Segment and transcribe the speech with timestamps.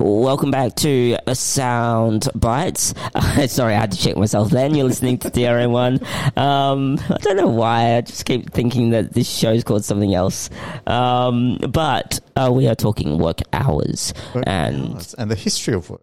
[0.00, 2.94] Welcome back to Sound Bites.
[3.48, 4.76] sorry, I had to check myself then.
[4.76, 6.06] You're listening to DRN1.
[6.38, 7.96] Um, I don't know why.
[7.96, 10.50] I just keep thinking that this show's called something else.
[10.86, 14.14] Um, but uh, we are talking work hours.
[14.34, 16.02] Work and, hours and the history of work.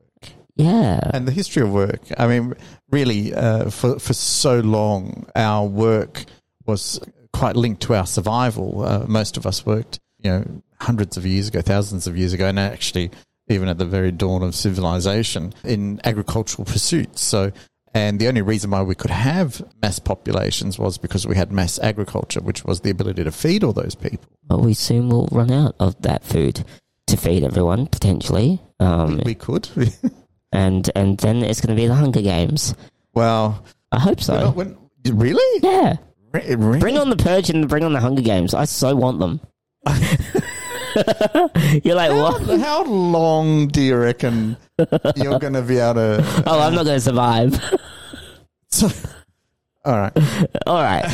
[0.56, 1.00] Yeah.
[1.14, 2.02] And the history of work.
[2.18, 2.54] I mean,
[2.92, 6.26] really, uh, for, for so long, our work
[6.66, 7.00] was
[7.32, 8.84] quite linked to our survival.
[8.84, 12.48] Uh, most of us worked, you know, hundreds of years ago, thousands of years ago,
[12.48, 13.12] and actually
[13.48, 17.22] even at the very dawn of civilization in agricultural pursuits.
[17.22, 17.52] So,
[17.94, 21.80] and the only reason why we could have mass populations was because we had mass
[21.80, 24.28] agriculture, which was the ability to feed all those people.
[24.48, 26.66] But we soon will run out of that food
[27.08, 28.62] to feed everyone potentially.
[28.80, 29.70] Um, we could,
[30.52, 32.76] and and then it's going to be the Hunger Games.
[33.14, 34.40] Well, I hope so.
[34.40, 35.62] Not, when, really?
[35.64, 35.98] Yeah.
[36.34, 36.80] Really?
[36.80, 38.54] Bring on the Purge and bring on the Hunger Games.
[38.54, 39.40] I so want them.
[41.84, 42.60] You're like, how, what?
[42.60, 44.58] How long do you reckon
[45.16, 46.22] you're going to be able to?
[46.22, 47.60] Uh, oh, I'm not going to survive.
[48.70, 48.90] So,
[49.84, 50.18] all right,
[50.66, 51.06] all right.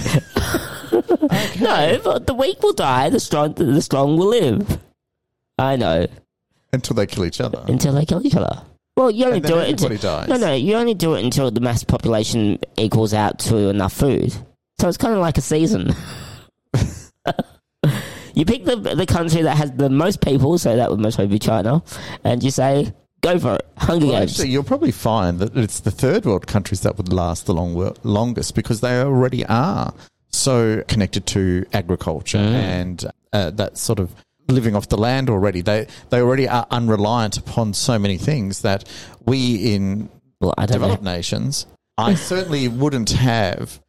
[0.94, 1.60] okay.
[1.62, 3.10] No, but the weak will die.
[3.10, 4.80] The strong, the strong will live.
[5.58, 6.08] I know.
[6.74, 7.64] Until they kill each other.
[7.68, 8.62] Until they kill each other.
[8.96, 10.28] Well, you only do it until dies.
[10.28, 10.54] no, no.
[10.54, 14.34] You only do it until the mass population equals out to enough food.
[14.80, 15.96] So it's kind of like a season.
[18.34, 21.36] you pick the the country that has the most people, so that would most probably
[21.36, 21.84] be China,
[22.24, 25.80] and you say, "Go for it, Hunger well, Games." Actually, you'll probably find that it's
[25.80, 29.94] the third world countries that would last the long longest because they already are
[30.30, 32.54] so connected to agriculture mm.
[32.54, 34.16] and uh, that sort of
[34.48, 35.62] living off the land already.
[35.62, 38.88] They they already are unreliant upon so many things that
[39.26, 40.10] we in
[40.40, 41.14] well, developed know.
[41.14, 43.80] nations, I certainly wouldn't have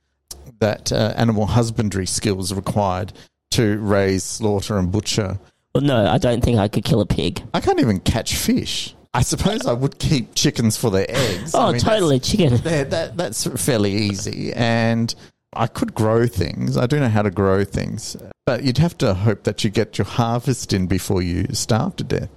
[0.59, 3.13] that uh, animal husbandry skills required
[3.53, 5.39] to raise, slaughter, and butcher.
[5.75, 7.43] Well, no, I don't think I could kill a pig.
[7.55, 8.95] I can't even catch fish.
[9.15, 11.55] I suppose I would keep chickens for their eggs.
[11.55, 12.57] Oh, I mean, totally, chicken.
[12.63, 14.53] That, that's fairly easy.
[14.55, 15.15] And
[15.55, 16.77] I could grow things.
[16.77, 18.17] I do know how to grow things.
[18.47, 22.05] But you'd have to hope that you get your harvest in before you starve to
[22.05, 22.31] death.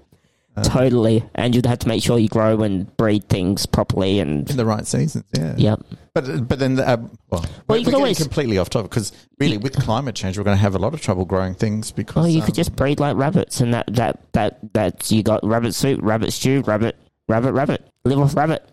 [0.57, 4.49] Um, totally, and you'd have to make sure you grow and breed things properly and
[4.49, 5.25] in the right seasons.
[5.33, 5.53] Yeah.
[5.57, 5.81] Yep.
[6.13, 6.97] But but then uh,
[7.29, 10.55] well, well, you can always completely off topic because really with climate change we're going
[10.55, 12.15] to have a lot of trouble growing things because.
[12.15, 15.45] Well, you um, could just breed like rabbits, and that that that that you got
[15.45, 16.95] rabbit soup, rabbit stew, rabbit,
[17.27, 18.65] rabbit, rabbit, live off rabbit.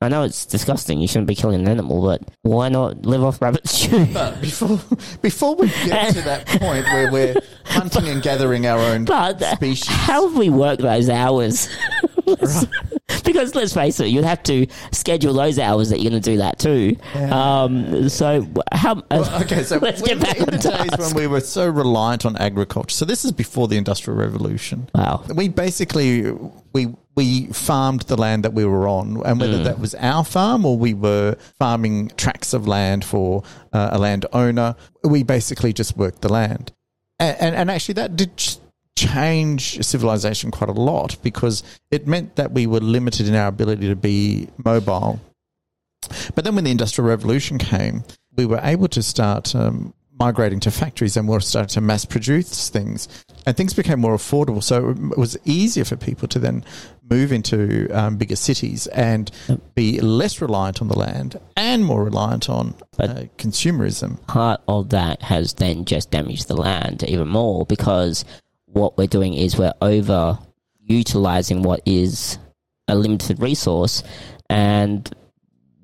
[0.00, 1.00] I know it's disgusting.
[1.00, 4.06] You shouldn't be killing an animal, but why not live off rabbit stew?
[4.12, 4.78] But before
[5.22, 7.34] before we get to that point where we're
[7.64, 11.68] hunting and gathering our own but species, how have we worked those hours?
[13.24, 16.38] because let's face it, you'd have to schedule those hours that you're going to do
[16.38, 16.96] that too.
[17.14, 19.02] Um, so how?
[19.10, 22.36] Well, okay, so let's get back in the days when we were so reliant on
[22.36, 22.94] agriculture.
[22.94, 24.90] So this is before the Industrial Revolution.
[24.94, 25.24] Wow.
[25.34, 26.32] We basically
[26.72, 29.64] we we farmed the land that we were on, and whether mm.
[29.64, 34.76] that was our farm or we were farming tracts of land for uh, a landowner,
[35.02, 36.72] we basically just worked the land.
[37.18, 38.58] And, and, and actually, that did
[38.96, 43.88] change civilization quite a lot because it meant that we were limited in our ability
[43.88, 45.20] to be mobile.
[46.34, 48.04] But then when the Industrial Revolution came,
[48.36, 52.70] we were able to start um, migrating to factories and we started to mass produce
[52.70, 53.08] things.
[53.44, 54.62] And things became more affordable.
[54.62, 56.64] So it was easier for people to then
[57.08, 59.30] move into um, bigger cities and
[59.74, 64.24] be less reliant on the land and more reliant on uh, consumerism.
[64.26, 68.24] Part of that has then just damaged the land even more because
[68.66, 70.38] what we're doing is we're over
[70.80, 72.38] utilizing what is
[72.88, 74.02] a limited resource
[74.48, 75.12] and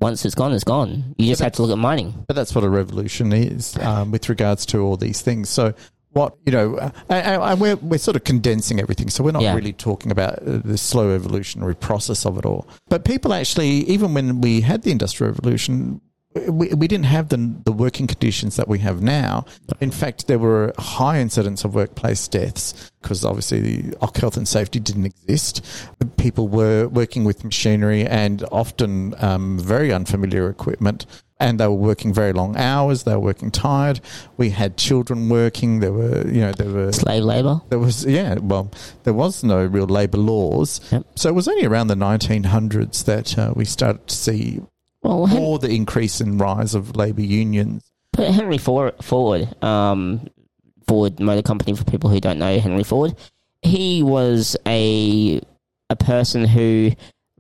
[0.00, 1.14] once it's gone, it's gone.
[1.16, 2.24] You just have to look at mining.
[2.26, 5.48] But that's what a revolution is um, with regards to all these things.
[5.48, 5.74] So
[6.12, 9.42] what you know, uh, and, and we're we're sort of condensing everything, so we're not
[9.42, 9.54] yeah.
[9.54, 12.66] really talking about uh, the slow evolutionary process of it all.
[12.88, 16.00] But people actually, even when we had the industrial revolution,
[16.34, 19.44] we, we didn't have the, the working conditions that we have now.
[19.80, 24.80] In fact, there were high incidents of workplace deaths because obviously the health and safety
[24.80, 25.64] didn't exist.
[26.16, 31.06] People were working with machinery and often um, very unfamiliar equipment.
[31.42, 33.02] And they were working very long hours.
[33.02, 34.00] They were working tired.
[34.36, 35.80] We had children working.
[35.80, 37.60] There were, you know, there were slave labor.
[37.68, 38.36] There was, yeah.
[38.36, 38.70] Well,
[39.02, 40.80] there was no real labor laws.
[40.92, 41.06] Yep.
[41.16, 44.60] So it was only around the 1900s that uh, we started to see
[45.02, 47.82] well, Hen- or the increase in rise of labour unions.
[48.12, 50.28] But Henry Ford, Ford, um,
[50.86, 53.16] Ford Motor Company, for people who don't know Henry Ford,
[53.62, 55.40] he was a
[55.90, 56.92] a person who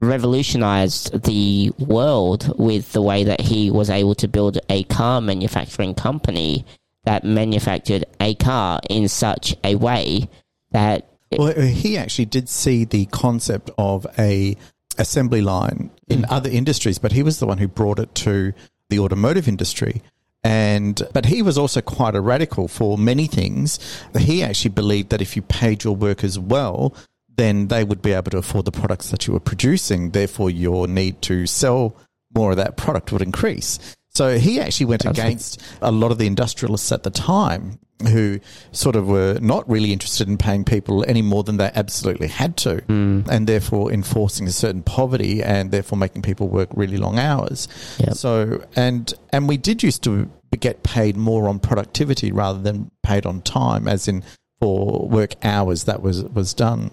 [0.02, 5.94] revolutionized the world with the way that he was able to build a car manufacturing
[5.94, 6.66] company
[7.04, 10.28] that manufactured a car in such a way
[10.72, 14.56] that Well, he actually did see the concept of a
[14.98, 16.26] assembly line in mm.
[16.30, 18.52] other industries, but he was the one who brought it to
[18.90, 20.02] the automotive industry.
[20.44, 23.78] And but he was also quite a radical for many things.
[24.18, 26.92] He actually believed that if you paid your workers well,
[27.36, 30.10] then they would be able to afford the products that you were producing.
[30.10, 31.96] Therefore, your need to sell
[32.34, 33.78] more of that product would increase.
[34.14, 38.40] So he actually went against a lot of the industrialists at the time who
[38.72, 42.56] sort of were not really interested in paying people any more than they absolutely had
[42.58, 43.22] to, hmm.
[43.30, 47.68] and therefore enforcing a certain poverty and therefore making people work really long hours.
[48.00, 48.14] Yep.
[48.14, 53.24] So and and we did used to get paid more on productivity rather than paid
[53.24, 54.22] on time, as in
[54.60, 56.90] for work hours that was was done.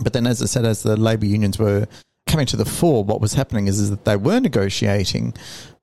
[0.00, 1.86] But then, as I said, as the labour unions were
[2.26, 5.34] coming to the fore, what was happening is, is that they were negotiating,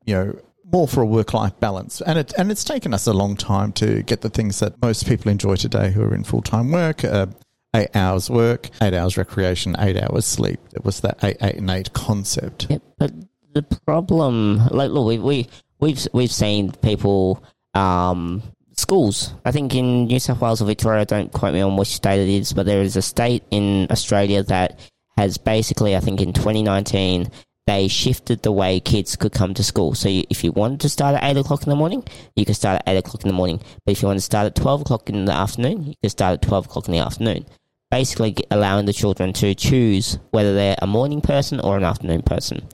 [0.05, 0.39] you know,
[0.71, 4.01] more for a work-life balance, and it and it's taken us a long time to
[4.03, 7.03] get the things that most people enjoy today, who are in full-time work.
[7.03, 7.27] Uh,
[7.75, 10.61] Eight hours work, eight hours recreation, eight hours sleep.
[10.73, 12.67] It was that eight, eight, and eight concept.
[12.69, 13.11] Yeah, but
[13.53, 15.49] the problem, like, look, we, we
[15.81, 17.43] we've we've seen people,
[17.73, 18.41] um,
[18.77, 19.33] schools.
[19.45, 22.29] I think in New South Wales or Victoria, don't quote me on which state it
[22.29, 24.79] is, but there is a state in Australia that
[25.17, 27.31] has basically, I think, in 2019,
[27.67, 29.95] they shifted the way kids could come to school.
[29.95, 32.03] So you, if you wanted to start at eight o'clock in the morning,
[32.35, 33.59] you could start at eight o'clock in the morning.
[33.85, 36.35] But if you want to start at twelve o'clock in the afternoon, you could start
[36.35, 37.45] at twelve o'clock in the afternoon.
[37.89, 42.67] Basically, allowing the children to choose whether they're a morning person or an afternoon person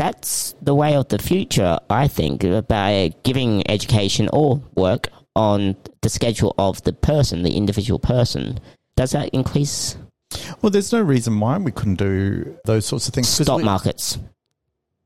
[0.00, 6.08] that's the way of the future, I think, by giving education or work on the
[6.08, 8.60] schedule of the person, the individual person.
[8.96, 9.98] Does that increase
[10.62, 13.28] Well, there's no reason why we couldn't do those sorts of things.
[13.28, 14.16] stock we- markets?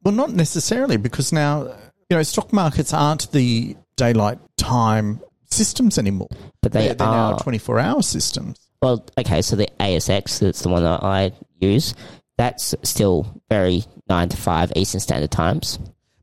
[0.04, 1.64] Well, not necessarily, because now
[2.08, 5.20] you know stock markets aren't the daylight time
[5.50, 6.28] systems anymore.
[6.62, 7.40] But they They're, they're now are.
[7.40, 8.58] 24 hour systems.
[8.80, 11.94] Well, okay, so the ASX, that's the one that I use,
[12.36, 15.78] that's still very 9 to 5 Eastern Standard Times.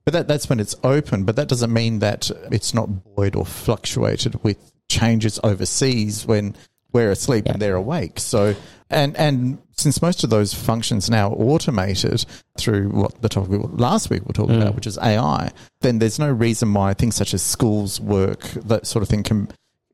[0.06, 1.24] But that, that's when it's open.
[1.26, 4.58] But that doesn't mean that it's not buoyed or fluctuated with
[4.90, 6.56] changes overseas when
[6.92, 7.54] we're asleep Yeah.
[7.54, 8.20] and they're awake.
[8.20, 8.56] So,
[8.90, 12.26] and and since most of those functions now are automated
[12.58, 14.62] through what the topic we, last week we were talking Mm.
[14.64, 18.86] about, which is AI, then there's no reason why things such as schools work, that
[18.86, 19.48] sort of thing, can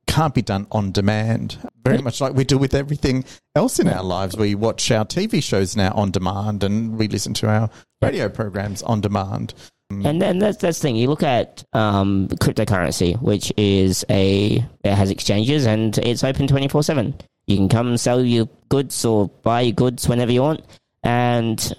[0.07, 1.57] can't be done on demand.
[1.87, 3.25] Very much like we do with everything
[3.55, 4.35] else in our lives.
[4.35, 7.69] We watch our TV shows now on demand, and we listen to our
[8.01, 9.53] radio programs on demand.
[9.89, 10.95] And then that's that's the thing.
[10.97, 16.67] You look at um, cryptocurrency, which is a it has exchanges and it's open twenty
[16.67, 17.15] four seven.
[17.47, 20.65] You can come and sell your goods or buy your goods whenever you want,
[21.03, 21.73] and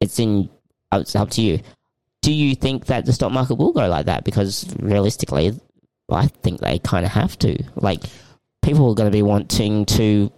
[0.00, 0.48] it's in
[0.92, 1.60] it's up to you.
[2.22, 4.24] Do you think that the stock market will go like that?
[4.24, 5.60] Because realistically,
[6.10, 7.62] I think they kind of have to.
[7.76, 8.02] Like
[8.62, 10.32] people are going to be wanting to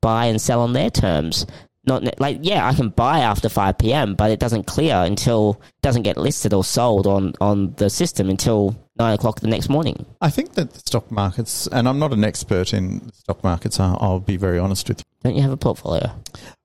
[0.00, 1.46] buy and sell on their terms.
[1.84, 5.82] Not like yeah, I can buy after five p.m., but it doesn't clear until it
[5.82, 10.04] doesn't get listed or sold on on the system until nine o'clock the next morning.
[10.20, 13.96] I think that the stock markets, and I'm not an expert in stock markets, I'll,
[14.00, 15.04] I'll be very honest with you.
[15.22, 16.10] Don't you have a portfolio?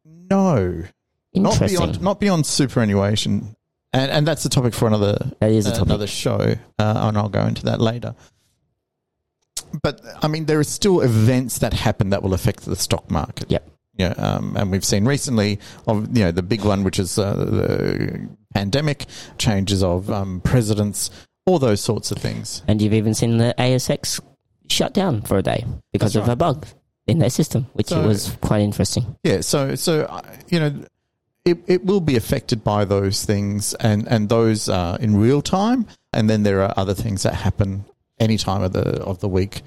[0.04, 0.84] No,
[1.34, 3.56] not beyond, not beyond superannuation.
[3.94, 5.86] And, and that's a topic for another that is a topic.
[5.86, 8.16] another show, uh, and I'll go into that later.
[9.82, 13.50] But I mean, there are still events that happen that will affect the stock market.
[13.52, 13.70] Yep.
[13.96, 17.34] Yeah, um, and we've seen recently, of you know, the big one, which is uh,
[17.36, 19.06] the pandemic,
[19.38, 21.12] changes of um, presidents,
[21.46, 22.64] all those sorts of things.
[22.68, 24.20] And you've even seen the ASX
[24.68, 26.66] shut down for a day because That's of a bug
[27.06, 29.16] in their system, which So- was quite interesting.
[29.24, 30.74] Yeah, so so uh, you know,
[31.46, 35.86] it it will be affected by those things, and and those are in real time,
[36.12, 37.86] and then there are other things that happen
[38.20, 39.62] any time of the of the week.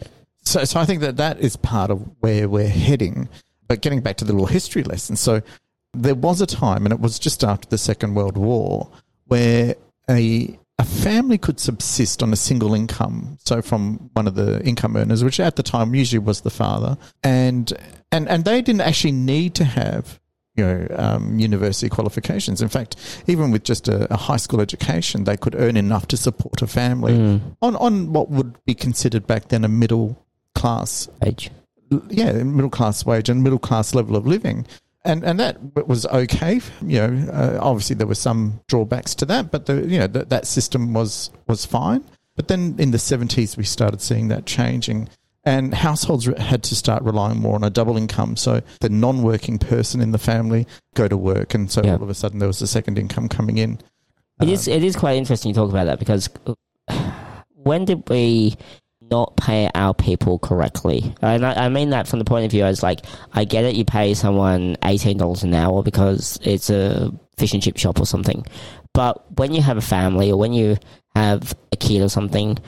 [0.45, 3.29] So so I think that that is part of where we're heading.
[3.69, 5.43] But getting back to the little history lesson, so
[5.93, 8.89] there was a time, and it was just after the Second World War,
[9.25, 9.75] where
[10.09, 14.97] a a family could subsist on a single income, so from one of the income
[14.97, 17.73] earners, which at the time usually was the father, and
[18.13, 20.21] and and they didn't actually need to have
[20.57, 22.63] you know um, university qualifications.
[22.63, 22.97] In fact,
[23.27, 26.67] even with just a, a high school education, they could earn enough to support a
[26.67, 30.23] family Mm, on on what would be considered back then a middle
[30.55, 31.51] class age.
[32.09, 34.67] yeah, middle class wage and middle class level of living.
[35.05, 36.61] And, and that was okay.
[36.83, 40.31] You know, uh, obviously there were some drawbacks to that, but the, you know, that
[40.31, 42.03] that system was, was fine.
[42.35, 45.09] But then in the 70s, we started seeing that changing
[45.47, 48.37] and households had to start relying more on a double income.
[48.37, 51.55] So the non-working person in the family go to work.
[51.55, 51.95] And so Yeah.
[51.95, 53.79] all of a sudden there was a second income coming in.
[54.43, 54.69] It is.
[54.69, 56.29] It is quite interesting to talk about that because
[57.55, 58.57] when did we
[59.09, 61.15] not pay our people correctly.
[61.23, 63.77] And I, I mean that from the point of view as like, I get it,
[63.77, 68.45] you pay someone $18 an hour because it's a fish and chip shop or something.
[68.93, 70.77] But when you have a family or when you
[71.15, 72.59] have a kid or something,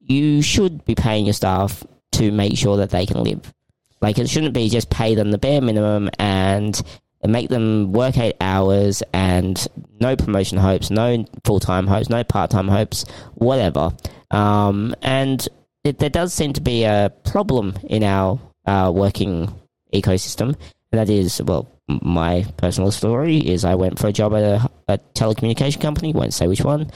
[0.00, 1.82] you should be paying your staff
[2.16, 3.52] to make sure that they can live.
[4.00, 6.80] Like it shouldn't be just pay them the bare minimum and
[7.24, 9.66] make them work eight hours and
[10.00, 13.04] no promotion hopes, no full time hopes, no part time hopes,
[13.34, 13.92] whatever.
[14.30, 15.46] Um, and
[15.84, 19.52] it, there does seem to be a problem in our uh, working
[19.92, 20.56] ecosystem,
[20.92, 24.70] and that is well, my personal story is I went for a job at a,
[24.88, 26.12] a telecommunication company.
[26.12, 26.90] Won't say which one.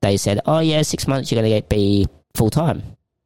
[0.00, 2.82] They said, "Oh yeah, six months you're going to get be full time."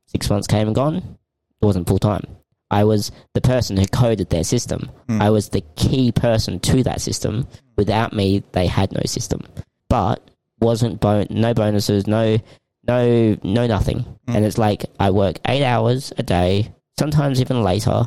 [0.07, 1.19] Six months came and gone.
[1.62, 2.25] It wasn't full time.
[2.71, 4.90] I was the person who coded their system.
[5.09, 5.21] Mm.
[5.21, 7.47] I was the key person to that system.
[7.76, 9.42] Without me, they had no system.
[9.88, 12.38] But wasn't bon- no bonuses, no
[12.87, 13.99] no no nothing.
[14.26, 14.37] Mm.
[14.37, 18.04] And it's like I work eight hours a day, sometimes even later.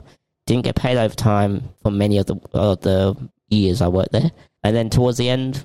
[0.47, 3.15] Didn't get paid overtime for many of the of the
[3.50, 4.31] years I worked there.
[4.63, 5.63] And then towards the end,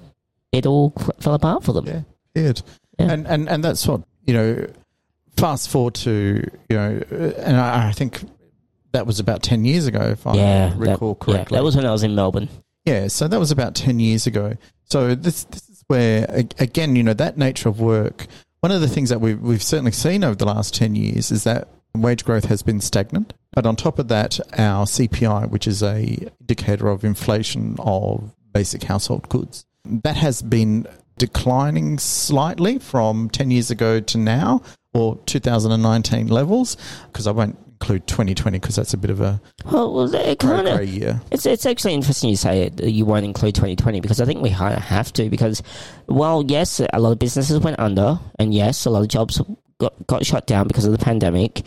[0.53, 1.87] it all fell apart for them.
[1.87, 2.03] Yeah.
[2.35, 2.63] Weird.
[2.99, 3.13] Yeah.
[3.13, 4.67] And, and and that's what you know.
[5.41, 8.21] Fast forward to you know, uh, and I, I think
[8.93, 11.57] that was about ten years ago, if I recall that, yeah, correctly.
[11.57, 12.49] that was when I was in Melbourne.
[12.87, 14.57] Yeah, so that was about 10 years ago.
[14.85, 16.27] So this, this is where,
[16.59, 18.27] again, you know, that nature of work,
[18.61, 21.45] one of the things that we've, we've certainly seen over the last 10 years is
[21.45, 23.35] that wage growth has been stagnant.
[23.53, 28.85] But on top of that, our CPI, which is a indicator of inflation of basic
[28.85, 30.87] household goods, that has been
[31.19, 34.63] declining slightly from 10 years ago to now
[34.95, 39.95] or 2019 levels because I won't include 2020 because that's a bit of a Well,
[39.95, 41.21] well it kind of year.
[41.31, 44.51] It's it's actually interesting you say it, you won't include 2020 because I think we
[44.51, 45.63] kind of have to because,
[46.07, 49.41] well, yes, a lot of businesses went under, and yes, a lot of jobs
[49.79, 51.63] got got shut down because of the pandemic.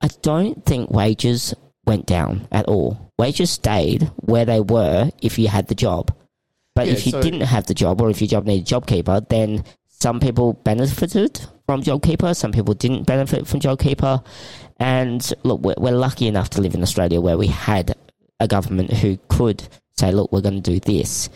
[0.00, 1.54] I don't think wages
[1.86, 3.12] went down at all.
[3.18, 6.14] Wages stayed where they were if you had the job,
[6.74, 8.80] but Yeah, if you so- didn't have the job or if your job needed a
[8.80, 14.24] JobKeeper, then some people benefited from JobKeeper, some people didn't benefit from JobKeeper.
[14.78, 17.94] And look, we're, we're lucky enough to live in Australia where we had
[18.40, 19.66] a government who could
[19.98, 21.28] say, look, we're going to do this.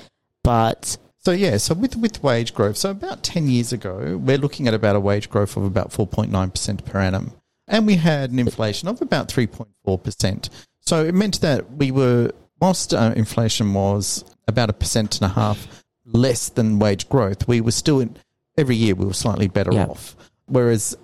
[0.43, 4.67] But So yeah, so with with wage growth, so about ten years ago, we're looking
[4.69, 7.33] at about a wage growth of about four point nine percent per annum,
[7.69, 10.49] and we had an inflation of about three point four percent.
[10.81, 15.35] So it meant that we were, whilst uh, inflation was about a percent and a
[15.35, 18.17] half less than wage growth, we were still in
[18.57, 19.87] every year we were slightly better Yeah.
[19.87, 20.17] off.
[20.47, 20.97] Whereas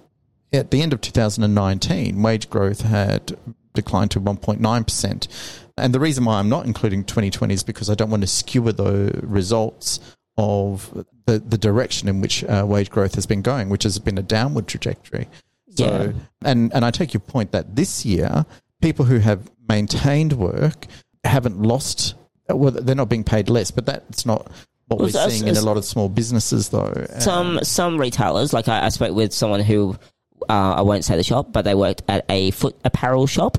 [0.53, 3.37] at the end of 2019, wage growth had
[3.75, 5.29] declined to 1.9%.
[5.77, 8.73] And the reason why I'm not including 2020 is because I don't want to skewer
[8.73, 10.01] the results
[10.39, 14.19] of the, the direction in which uh, wage growth has been going, which has been
[14.19, 15.29] a downward trajectory.
[15.77, 16.13] So, Yeah.
[16.51, 18.47] and, and I take your point that this year,
[18.81, 20.87] people who have maintained work
[21.25, 22.15] haven't lost,
[22.49, 24.51] well, they're not being paid less, but that's not
[24.89, 27.07] what we're that's- seeing in a lot of small businesses, though.
[27.19, 29.97] some some retailers, like I, I spoke with someone who
[30.49, 33.59] uh, I won't say the shop, but they worked at a foot apparel shop,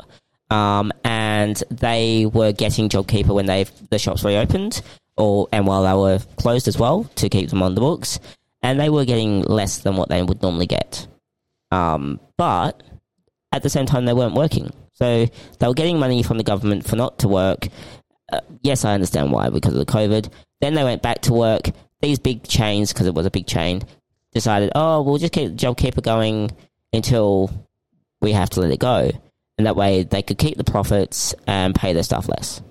[0.50, 4.82] um, and they were getting JobKeeper when they the shops reopened,
[5.18, 8.20] or and while they were closed as well to keep them on the books,
[8.62, 11.08] and they were getting less than what they would normally get.
[11.72, 12.82] Um, but
[13.52, 15.26] at the same time, they weren't working, so
[15.60, 17.68] they were getting money from the government for not to work.
[18.32, 20.30] Uh, yes, I understand why because of the COVID.
[20.62, 21.70] Then they went back to work.
[22.02, 23.82] These big chains, because it was a big chain,
[24.34, 26.52] decided, oh, we'll just keep JobKeeper going
[26.94, 27.50] until
[28.22, 29.12] we have to let it go.
[29.58, 32.62] And that way they could keep the profits and pay their staff less.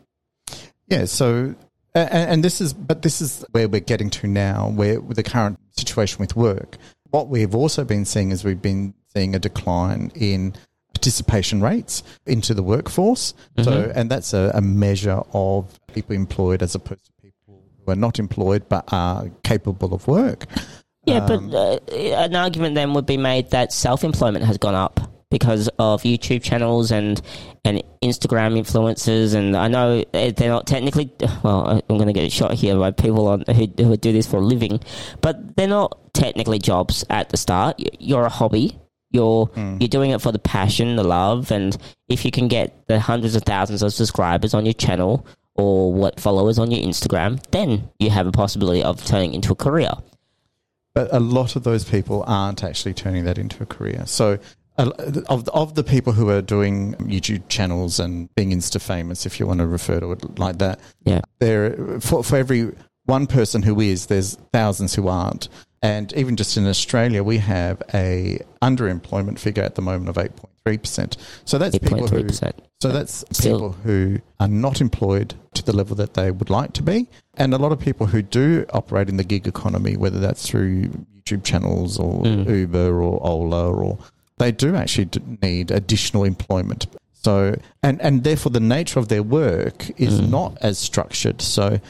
[0.89, 1.57] Yeah, so
[1.95, 5.25] and, and this is but this is where we're getting to now, where with the
[5.25, 6.77] current situation with work.
[7.11, 10.55] What we've also been seeing is we've been seeing a decline in
[10.95, 13.35] participation rates into the workforce.
[13.59, 13.99] So mm-hmm.
[13.99, 17.13] and that's a, a measure of people employed as opposed to
[17.87, 20.47] who are not employed but are capable of work.
[21.05, 24.75] Yeah, Um, but uh, an argument then would be made that self employment has gone
[24.75, 25.01] up
[25.31, 27.21] because of YouTube channels and
[27.65, 29.35] and Instagram influencers.
[29.35, 31.11] And I know they're not technically,
[31.43, 34.27] well, I'm going to get it shot here by people on, who, who do this
[34.27, 34.81] for a living,
[35.21, 37.77] but they're not technically jobs at the start.
[37.99, 38.79] You're a hobby.
[39.11, 39.49] You're
[39.81, 41.77] you're doing it for the passion, the love, and
[42.09, 45.25] if you can get the hundreds of thousands of subscribers on your channel
[45.57, 49.57] or what followers on your Instagram, then you have a possibility of turning into a
[49.57, 49.91] career.
[50.95, 54.05] But a lot of those people aren't actually turning that into a career.
[54.07, 54.39] So,
[54.79, 54.91] uh,
[55.29, 59.47] of of the people who are doing YouTube channels and being Insta famous, if you
[59.47, 61.21] want to refer to it like that, Yeah.
[61.39, 62.73] there for for every
[63.05, 65.49] one person who is, there's thousands who aren't.
[65.83, 71.17] And even just in Australia, we have a underemployment figure at the moment of 8.3%.
[71.45, 75.35] So that's people who so that's Still- people who are not employed
[75.67, 78.65] the level that they would like to be, and a lot of people who do
[78.73, 80.89] operate in the gig economy, whether that's through
[81.25, 82.49] YouTube channels or Mm.
[82.49, 83.99] Uber or Ola, or
[84.39, 85.09] they do actually
[85.43, 86.87] need additional employment.
[87.13, 90.31] So and and therefore the nature of their work is Mm.
[90.31, 91.43] not as structured.
[91.43, 91.81] So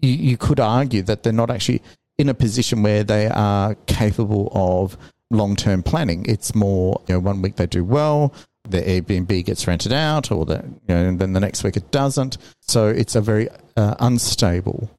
[0.00, 1.82] you, you could argue that they're not actually
[2.18, 4.96] in a position where they are capable of
[5.30, 6.24] long term planning.
[6.28, 8.32] It's more, you know, one week they do well,
[8.68, 11.90] the Airbnb gets rented out, or the, you know, and then the next week it
[11.90, 12.38] doesn't.
[12.60, 14.90] So it's a very uh, unstable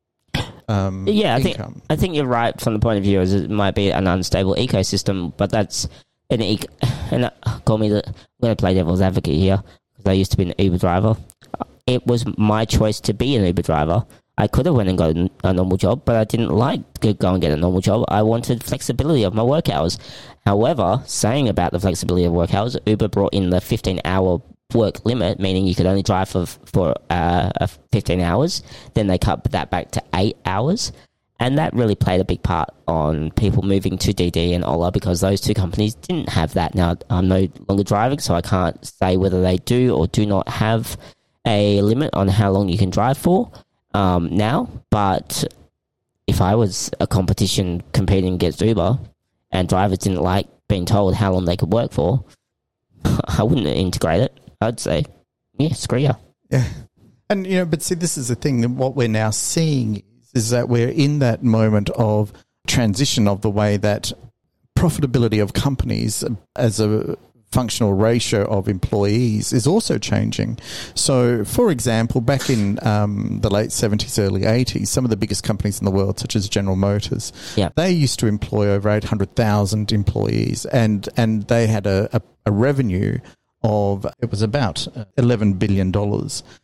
[0.67, 1.57] um, Yeah, I think-
[1.89, 4.55] I think you're right from the point of view as it might be an unstable
[4.55, 5.87] ecosystem, but that's
[6.29, 6.65] an ec-
[7.11, 7.29] and uh,
[7.65, 9.63] call me the I'm going to play devil's advocate here
[9.95, 11.15] because I used to be an Uber driver.
[11.87, 14.05] It was my choice to be an Uber driver.
[14.37, 17.31] I could have went and got a normal job, but I didn't like to go
[17.33, 18.03] and get a normal job.
[18.09, 19.97] I wanted flexibility of my work hours.
[20.45, 24.41] However, saying about the flexibility of work hours, Uber brought in the 15 hour
[24.73, 28.61] work limit, meaning you could only drive for for uh, uh, 15 hours.
[28.93, 30.91] Then they cut that back to eight hours,
[31.39, 35.19] and that really played a big part on people moving to DiDi and Ola because
[35.21, 36.75] those two companies didn't have that.
[36.75, 40.47] Now I'm no longer driving, so I can't say whether they do or do not
[40.47, 40.95] have
[41.45, 43.51] a limit on how long you can drive for
[43.95, 44.69] um, now.
[44.91, 45.43] But
[46.27, 48.99] if I was a competition competing against Uber
[49.55, 52.25] and drivers didn't like being told how long they could work for,
[53.03, 54.39] I wouldn't integrate it.
[54.61, 55.05] I'd say,
[55.57, 56.11] yeah, screw you.
[56.49, 56.67] Yeah.
[57.29, 60.03] And, you know, but see, this is the thing that what we're now seeing is,
[60.33, 62.33] is that we're in that moment of
[62.67, 64.11] transition of the way that
[64.77, 66.23] profitability of companies
[66.55, 67.17] as a
[67.59, 70.57] functional ratio of employees is also changing.
[70.93, 75.43] So, for example, back in um, the late 70s, early 80s, some of the biggest
[75.43, 77.69] companies in the world, such as General Motors, Yeah.
[77.75, 83.17] they used to employ over 800,000 employees and, and they had a, a, a revenue
[83.63, 85.91] of, it was about $11 billion.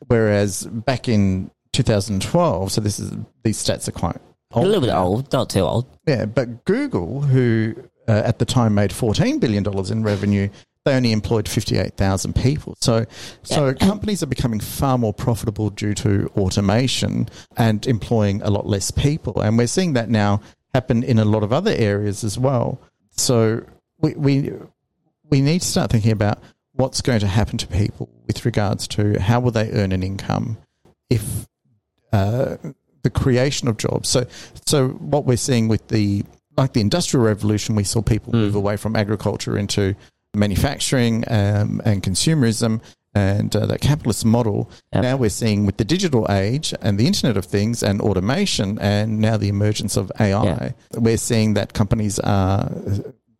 [0.08, 3.12] Whereas back in 2012, so this is,
[3.44, 4.18] these stats are quite
[4.52, 5.86] A little bit old, not too old.
[6.06, 7.74] Yeah, but Google, who
[8.08, 10.50] uh, at the time made $14 billion in revenue,
[10.86, 12.76] they only employed 58,000 people.
[12.80, 13.06] So,
[13.44, 18.90] so companies are becoming far more profitable due to automation and employing a lot less
[18.92, 19.40] people.
[19.42, 20.42] And we're seeing that now
[20.74, 22.80] happen in a lot of other areas as well.
[23.12, 23.64] So
[24.00, 24.52] we, we,
[25.30, 26.40] we need to start thinking about
[26.74, 30.58] what's going to happen to people with regards to how will they earn an income
[31.10, 31.46] if
[32.14, 32.56] uh,
[33.04, 34.10] the creation of jobs.
[34.10, 34.26] So,
[34.66, 36.24] so what we're seeing with the
[36.58, 38.40] like the industrial revolution, we saw people Mm.
[38.40, 39.96] move away from agriculture into
[40.34, 42.82] manufacturing um, and consumerism
[43.14, 44.72] and uh, that capitalist model.
[44.94, 45.04] Yep.
[45.04, 49.20] Now we're seeing with the digital age and the Internet of Things and automation, and
[49.20, 50.72] now the emergence of AI, Yeah.
[50.96, 52.72] we're seeing that companies are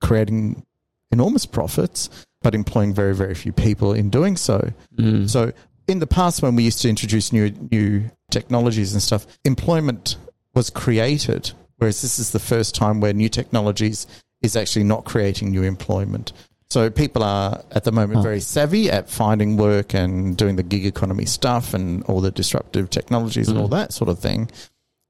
[0.02, 0.66] creating
[1.12, 2.10] enormous profits,
[2.42, 4.72] but employing very, very few people in doing so.
[4.98, 5.30] Mm.
[5.30, 5.54] So
[5.88, 10.18] in the past, when we used to introduce new new technologies and stuff, employment
[10.54, 14.08] was created, whereas this is the first time where new technologies
[14.42, 16.34] is actually not creating new employment.
[16.72, 18.22] So people are at the moment Oh.
[18.22, 22.90] very savvy at finding work and doing the gig economy stuff and all the disruptive
[22.90, 23.62] technologies and Mm.
[23.64, 24.50] all that sort of thing.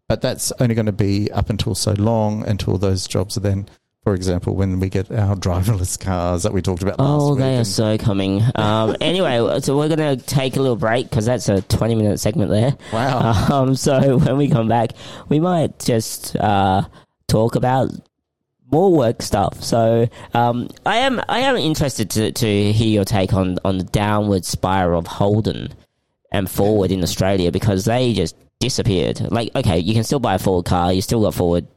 [0.10, 3.68] But that's only going to be up until so long until those jobs are then,
[4.04, 7.40] for example, when we get our driverless cars that we talked about last Oh, week.
[7.42, 8.42] they are so coming.
[8.56, 12.20] Um, anyway, so we're going to take a little break because that's a 20 minute
[12.20, 12.76] segment there.
[12.92, 13.50] wow.
[13.62, 14.94] Um, so when we come back,
[15.30, 16.82] we might just uh,
[17.28, 17.92] talk about
[18.72, 19.62] more work stuff.
[19.64, 23.84] So um, I am I am interested to, to hear your take on, on the
[23.84, 25.74] downward spiral of Holden
[26.32, 29.20] and Ford in Australia because they just disappeared.
[29.32, 31.68] Like, okay, you can still buy a Ford car, you still got Ford,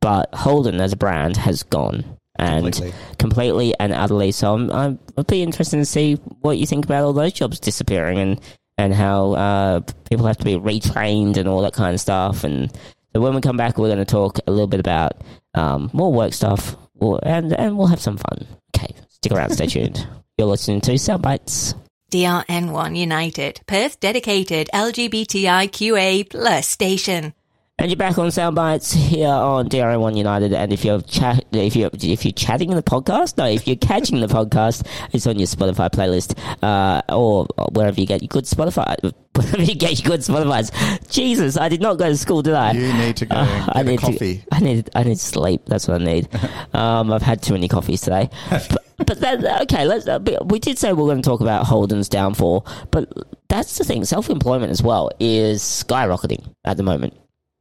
[0.00, 2.04] but Holden as a brand has gone.
[2.36, 2.94] And Completely.
[3.18, 4.32] completely and utterly.
[4.32, 7.60] So I'm, I'm, I'd be interested to see what you think about all those jobs
[7.60, 8.40] disappearing and,
[8.76, 12.42] and how uh, people have to be retrained and all that kind of stuff.
[12.42, 12.72] And
[13.14, 15.12] so when we come back, we're going to talk a little bit about
[15.54, 18.46] um, more work stuff We'll- and, and we'll have some fun.
[18.76, 20.06] Okay, stick around, stay tuned.
[20.38, 21.74] You're listening to Soundbites.
[22.10, 27.34] DRN1 United, Perth dedicated LGBTIQA plus station.
[27.78, 30.52] And you're back on Soundbites here on DRN1 United.
[30.52, 33.74] And if you're chat, if you if you're chatting in the podcast, no, if you're
[33.76, 38.44] catching the podcast, it's on your Spotify playlist, uh, or wherever you get your good
[38.44, 38.94] Spotify,
[39.34, 40.70] wherever you get your good Spotify's.
[41.08, 42.72] Jesus, I did not go to school, did I?
[42.72, 44.38] You need to go and Uh, I need coffee.
[44.38, 45.62] To, I need I need sleep.
[45.66, 46.28] That's what I need.
[46.74, 48.30] um, I've had too many coffees today.
[48.50, 50.06] but, but that, okay, let's.
[50.06, 53.12] Uh, we did say we are going to talk about Holden's downfall, but
[53.48, 54.04] that's the thing.
[54.04, 57.14] Self employment as well is skyrocketing at the moment.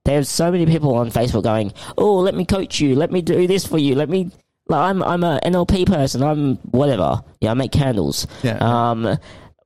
[0.06, 2.96] There's so many people on Facebook going, "Oh, let me coach you.
[2.96, 3.96] Let me do this for you.
[3.96, 4.32] Let me."
[4.68, 6.24] Like, I'm I'm a NLP person.
[6.24, 7.22] I'm whatever.
[7.42, 8.28] Yeah, I make candles.
[8.44, 8.58] Yeah.
[8.58, 9.18] Um,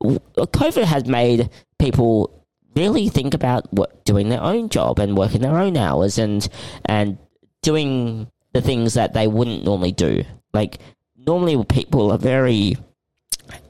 [0.02, 2.43] COVID has made people
[2.76, 6.47] really think about what doing their own job and working their own hours and
[6.86, 7.17] and
[7.62, 10.23] doing the things that they wouldn't normally do.
[10.54, 10.80] Like
[11.15, 12.78] normally, people are very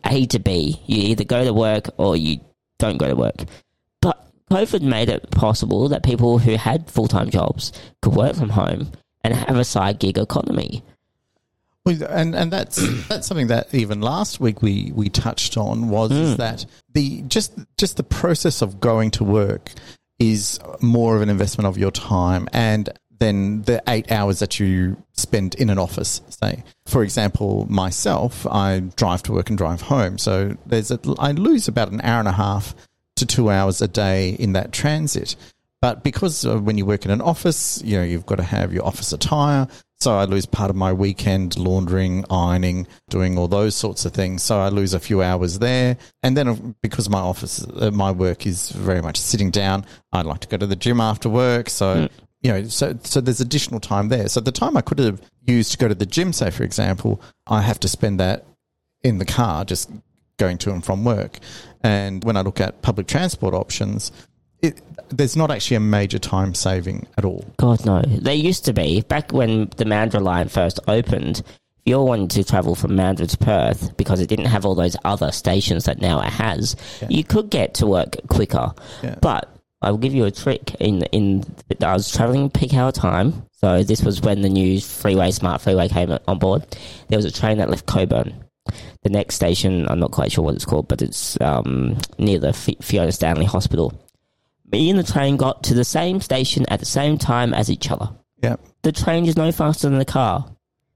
[0.06, 0.82] A to B.
[0.86, 2.39] You either go to work or you
[2.80, 3.45] don't go to work.
[4.51, 8.91] COVID made it possible that people who had full time jobs could work from home
[9.23, 10.83] and have a side gig economy.
[11.86, 12.75] Well, and and that's
[13.07, 17.53] that's something that even last week we we touched on was is that the just
[17.77, 19.71] just the process of going to work
[20.19, 25.01] is more of an investment of your time and then the eight hours that you
[25.13, 26.63] spend in an office say.
[26.86, 30.17] For example myself i drive to work and drive home.
[30.17, 32.75] So there's a, i lose about an hour and a half
[33.17, 35.36] to two hours a day in that transit
[35.82, 38.86] but because when you work in an office, you know, you've got to have your
[38.86, 39.67] office attire.
[39.99, 44.43] So I lose part of my weekend laundering, ironing, doing all those sorts of things.
[44.43, 45.97] So I lose a few hours there.
[46.23, 50.41] And then because my office, uh, my work is very much sitting down, I'd like
[50.41, 51.69] to go to the gym after work.
[51.69, 52.10] So,
[52.41, 54.30] you know, so, so there's additional time there.
[54.30, 57.21] So the time I could have used to go to the gym, say, for example,
[57.45, 58.45] I have to spend that
[59.03, 59.91] in the car just
[60.38, 61.39] going to and from work.
[61.84, 64.12] And when I look at public transport options,
[64.62, 67.45] it, there's not actually a major time saving at all.
[67.58, 71.39] God no, they used to be back when the Mandurah line first opened.
[71.39, 74.97] If you're wanting to travel from Mandurah to Perth because it didn't have all those
[75.06, 76.76] other stations that now it has,
[77.08, 78.73] you could get to work quicker.
[79.04, 79.15] Yeah.
[79.21, 79.50] But
[79.82, 80.76] I will give you a trick.
[80.80, 81.43] In in
[81.82, 85.88] I was traveling peak hour time, so this was when the new freeway, smart freeway,
[85.88, 86.65] came on board.
[87.10, 88.34] There was a train that left Cockburn.
[89.03, 92.49] The next station, I'm not quite sure what it's called, but it's um, near the
[92.49, 93.93] F- Fiona Stanley Hospital.
[94.71, 97.89] Me and the train got to the same station at the same time as each
[97.89, 98.10] other.
[98.43, 98.58] Yeah.
[98.84, 100.45] The train is no faster than the car,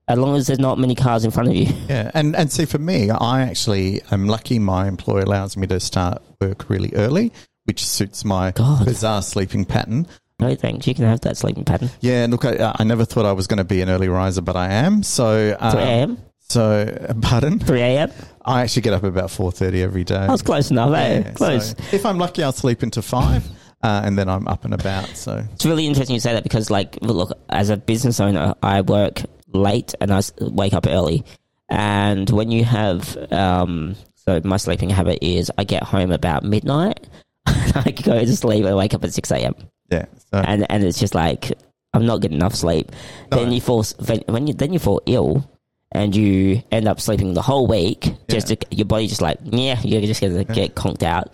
[0.07, 1.73] as long as there's not many cars in front of you.
[1.89, 4.59] Yeah, and and see, for me, I actually am lucky.
[4.59, 7.31] My employer allows me to start work really early,
[7.65, 8.85] which suits my God.
[8.85, 10.07] bizarre sleeping pattern.
[10.39, 11.91] No thanks, you can have that sleeping pattern.
[11.99, 14.55] Yeah, look, I, I never thought I was going to be an early riser, but
[14.55, 15.03] I am.
[15.03, 16.17] So, 3 um, a.m.,
[16.51, 17.59] so pardon.
[17.59, 18.11] 3 a.m.
[18.43, 20.25] I actually get up about four thirty every day.
[20.27, 21.19] Was close enough, eh?
[21.19, 21.69] Yeah, Close.
[21.69, 23.47] so if I'm lucky, I'll sleep into five,
[23.83, 25.07] uh, and then I'm up and about.
[25.09, 28.81] So It's really interesting you say that because, like, look, as a business owner, I
[28.81, 29.21] work
[29.53, 31.23] late and I wake up early.
[31.69, 37.07] And when you have, um, so my sleeping habit is I get home about midnight.
[37.45, 39.53] I go to sleep and wake up at 6 a.m.
[39.89, 41.53] yeah, so And, and it's just like,
[41.93, 42.91] I'm not getting enough sleep.
[43.29, 43.83] Then you fall,
[44.27, 45.47] when you, then you fall ill
[45.91, 48.13] and you end up sleeping the whole week.
[48.29, 51.33] Just to, your body just like, yeah, you're just going to get conked out.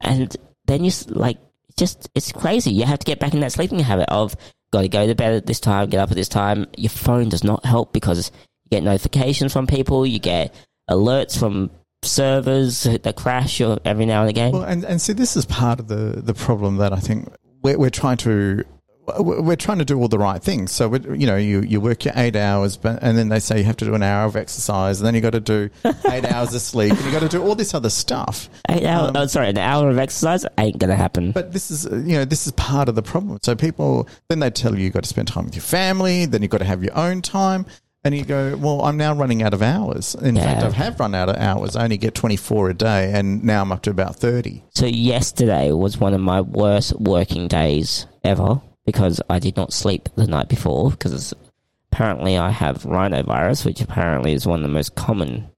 [0.00, 0.34] And
[0.66, 1.38] then you like,
[1.76, 2.72] just, it's crazy.
[2.72, 4.36] You have to get back in that sleeping habit of,
[4.72, 6.66] got to go to bed at this time, get up at this time.
[6.76, 8.30] Your phone does not help because
[8.64, 10.54] you get notifications from people, you get
[10.88, 11.70] alerts from
[12.02, 14.52] servers that crash every now and again.
[14.52, 17.28] Well, and, and see, this is part of the, the problem that I think
[17.62, 18.64] we're, we're trying to
[19.18, 20.72] we're trying to do all the right things.
[20.72, 23.64] So you know, you, you work your eight hours, but and then they say you
[23.64, 25.70] have to do an hour of exercise, and then you got to do
[26.10, 28.48] eight hours of sleep, and you got to do all this other stuff.
[28.68, 31.32] Eight hour, um, oh, sorry, an hour of exercise ain't gonna happen.
[31.32, 33.38] But this is, you know, this is part of the problem.
[33.42, 36.42] So people then they tell you you've got to spend time with your family, then
[36.42, 37.66] you've got to have your own time,
[38.04, 40.14] and you go, well, I'm now running out of hours.
[40.14, 41.74] In fact, I have run out of hours.
[41.74, 44.62] I only get 24 a day, and now I'm up to about 30.
[44.74, 50.08] So yesterday was one of my worst working days ever because I did not sleep
[50.14, 51.34] the night before because
[51.92, 55.50] apparently I have rhinovirus, which apparently is one of the most common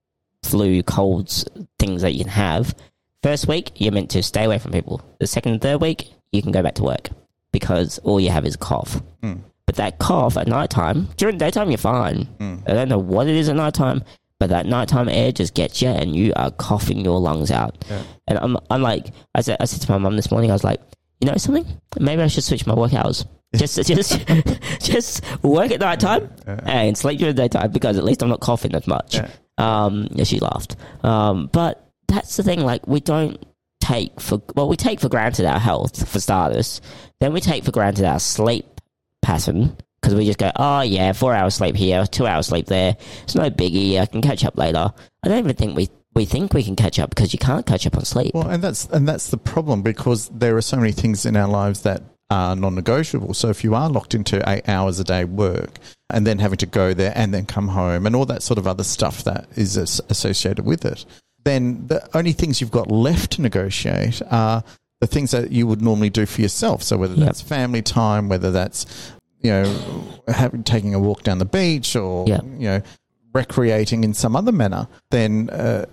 [0.42, 1.44] flu colds
[1.78, 2.74] things that you can have.
[3.22, 5.02] First week, you're meant to stay away from people.
[5.20, 7.10] The second and third week, you can go back to work
[7.52, 9.02] because all you have is cough.
[9.22, 9.34] Hmm.
[9.66, 12.22] But that cough at nighttime, during daytime, you're fine.
[12.38, 12.56] Hmm.
[12.66, 14.02] I don't know what it is at nighttime,
[14.38, 17.84] but that nighttime air just gets you and you are coughing your lungs out.
[18.28, 20.64] And I'm, I'm like, I said, I said to my mum this morning, I was
[20.64, 20.80] like,
[21.20, 21.66] you know something?
[21.98, 23.24] Maybe I should switch my work hours.
[23.56, 24.26] Just, just,
[24.82, 26.30] just work at nighttime
[26.66, 29.14] and sleep during the daytime because at least I'm not coughing as much.
[29.14, 29.30] Yeah.
[29.56, 30.76] Um, yeah, she laughed.
[31.02, 32.60] Um, but that's the thing.
[32.60, 33.42] Like we don't
[33.80, 36.82] take for well, we take for granted our health for starters.
[37.20, 38.66] Then we take for granted our sleep
[39.22, 42.96] pattern because we just go, oh yeah, four hours sleep here, two hours sleep there.
[43.22, 43.98] It's no biggie.
[43.98, 44.92] I can catch up later.
[45.22, 47.86] I don't even think we we think we can catch up because you can't catch
[47.86, 48.34] up on sleep.
[48.34, 51.48] Well, and that's and that's the problem because there are so many things in our
[51.48, 53.32] lives that are non-negotiable.
[53.34, 55.78] So if you are locked into eight hours a day work
[56.10, 58.66] and then having to go there and then come home and all that sort of
[58.66, 61.06] other stuff that is associated with it,
[61.44, 64.62] then the only things you've got left to negotiate are
[65.00, 66.82] the things that you would normally do for yourself.
[66.82, 67.24] So whether Yep.
[67.26, 68.84] that's family time, whether that's
[69.40, 69.64] you know
[70.26, 72.44] having taking a walk down the beach or Yep.
[72.58, 72.82] you know
[73.32, 75.86] recreating in some other manner, then uh,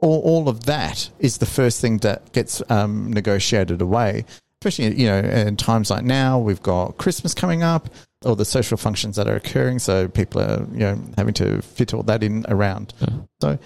[0.00, 4.24] all, all of that is the first thing that gets um, negotiated away.
[4.60, 7.88] Especially, you know, in times like now, we've got Christmas coming up,
[8.24, 11.94] all the social functions that are occurring, so people are, you know, having to fit
[11.94, 12.92] all that in around.
[13.40, 13.56] So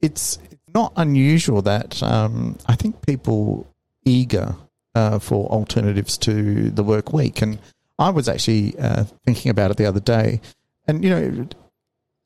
[0.00, 0.40] it's
[0.74, 3.72] not unusual that um, I think people
[4.04, 4.56] eager
[4.96, 7.60] uh, for alternatives to the work week, and
[7.98, 10.40] I was actually uh, thinking about it the other day,
[10.88, 11.46] and you know,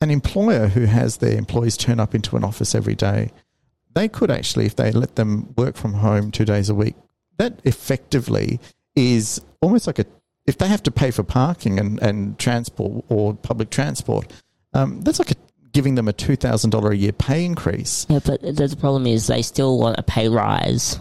[0.01, 3.33] an employer who has their employees turn up into an office every day,
[3.95, 6.95] they could actually, if they let them work from home two days a week,
[7.39, 8.61] that effectively
[8.95, 10.07] is almost like a,
[10.47, 14.31] if they have to pay for parking and, and transport or public transport,
[14.75, 15.35] um, that's like a,
[15.73, 18.07] giving them a $2,000 a year pay increase.
[18.09, 20.99] Yeah, but the problem is they still want a pay rise.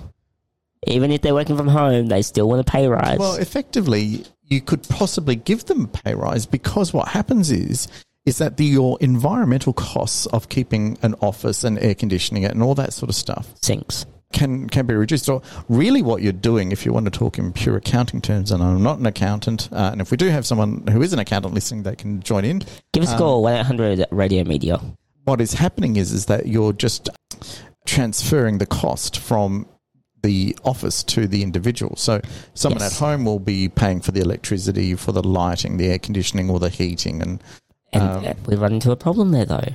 [0.87, 3.17] Even if they're working from home, they still want a pay rise.
[3.17, 7.87] Well, effectively, you could possibly give them a pay rise because what happens is
[8.25, 12.63] is that the, your environmental costs of keeping an office and air conditioning it and
[12.63, 14.05] all that sort of stuff Sinks.
[14.31, 15.27] can can be reduced.
[15.29, 18.63] Or really, what you're doing, if you want to talk in pure accounting terms, and
[18.63, 21.53] I'm not an accountant, uh, and if we do have someone who is an accountant
[21.53, 22.63] listening, they can join in.
[22.93, 24.79] Give us a Um, call, 1 800 Radio Media.
[25.25, 27.09] What is happening is is that you're just
[27.85, 29.67] transferring the cost from
[30.21, 31.97] the office to the individual.
[31.97, 32.21] So
[32.53, 32.93] someone Yes.
[32.93, 36.59] at home will be paying for the electricity, for the lighting, the air conditioning, or
[36.59, 37.43] the heating, and
[37.93, 39.69] And um, uh, we run into a problem there, though.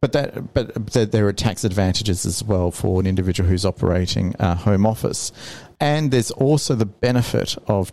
[0.00, 4.34] But that, but there- there are tax advantages as well for an individual who's operating
[4.38, 5.30] a home office,
[5.80, 7.92] and there's also the benefit of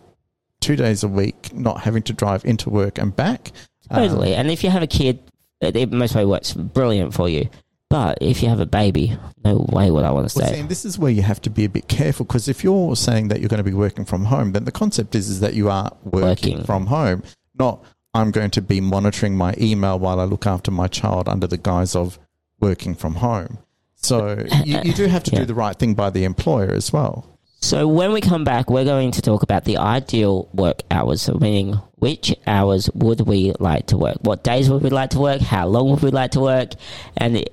[0.60, 3.52] two days a week not having to drive into work and back.
[3.90, 4.34] Um, Totally.
[4.34, 5.20] and if you have a kid,
[5.60, 7.48] it, it most way works brilliant for you.
[7.88, 10.54] But if you have a baby, no way would I want to Well, stay.
[10.56, 12.94] see, and this is where you have to be a bit careful because if you're
[12.94, 15.54] saying that you're going to be working from home, then the concept is, is that
[15.54, 16.64] you are working, Working.
[16.64, 17.24] from home,
[17.58, 17.82] not
[18.14, 21.56] I'm going to be monitoring my email while I look after my child under the
[21.56, 22.18] guise of
[22.60, 23.58] working from home.
[23.96, 25.40] So you, you do have to Yeah.
[25.40, 27.26] do the right thing by the employer as well.
[27.62, 31.20] So when we come back, we're going to talk about the ideal work hours.
[31.22, 34.16] So meaning, which hours would we like to work?
[34.22, 35.42] What days would we like to work?
[35.42, 36.70] How long would we like to work?
[37.18, 37.44] And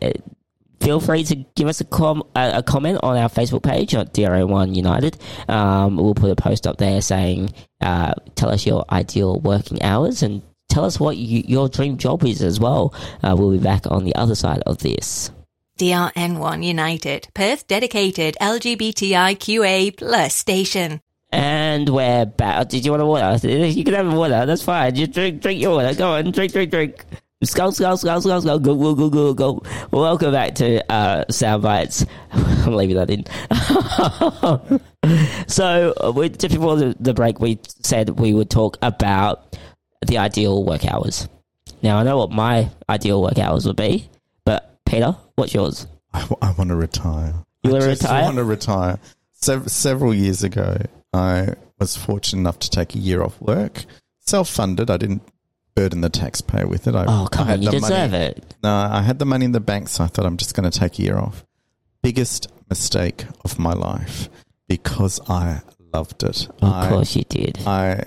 [0.79, 4.75] feel free to give us a, com- a, comment on our Facebook page at DRN1
[4.75, 5.17] United.
[5.47, 10.23] Um, we'll put a post up there saying, uh, tell us your ideal working hours
[10.23, 12.93] and tell us what you, your dream job is as well.
[13.23, 15.31] Uh, we'll be back on the other side of this.
[15.77, 21.01] DRN1 United, Perth dedicated LGBTIQA plus station.
[21.29, 22.69] And we're back.
[22.69, 23.47] Did you want a water?
[23.47, 24.45] You can have a water.
[24.45, 24.95] That's fine.
[24.95, 25.93] Just drink, drink your water.
[25.93, 27.05] Go on, drink, drink, drink.
[27.43, 28.57] Skull, skull, skull, skull, skull.
[28.57, 29.63] Go, go, go, go, go.
[29.91, 32.03] Welcome back to uh, Sound Bites.
[32.31, 33.25] I'm leaving that in.
[35.47, 39.55] so, uh, we, just before the, the break, we said we would talk about
[40.07, 41.29] the ideal work hours.
[41.83, 44.09] Now, I know what my ideal work hours would be,
[44.43, 45.85] but Peter, what's yours?
[46.15, 46.25] I,
[46.57, 47.35] want to retire.
[47.61, 48.23] You wanna just retire?
[48.23, 48.99] want to retire.
[49.33, 50.77] Sev- several years ago,
[51.13, 53.85] I was fortunate enough to take a year off work,
[54.21, 54.89] self-funded.
[54.89, 55.21] I didn't
[55.77, 56.95] burden the taxpayer with it.
[56.95, 58.23] I, Oh, come I on, you deserve money.
[58.25, 58.55] it.
[58.63, 60.79] No, I had the money in the bank, so I thought I'm just going to
[60.79, 61.45] take a year off.
[62.01, 64.27] Biggest mistake of my life
[64.67, 65.61] because I
[65.93, 66.47] loved it.
[66.61, 67.59] Of I, course you did.
[67.67, 68.05] I.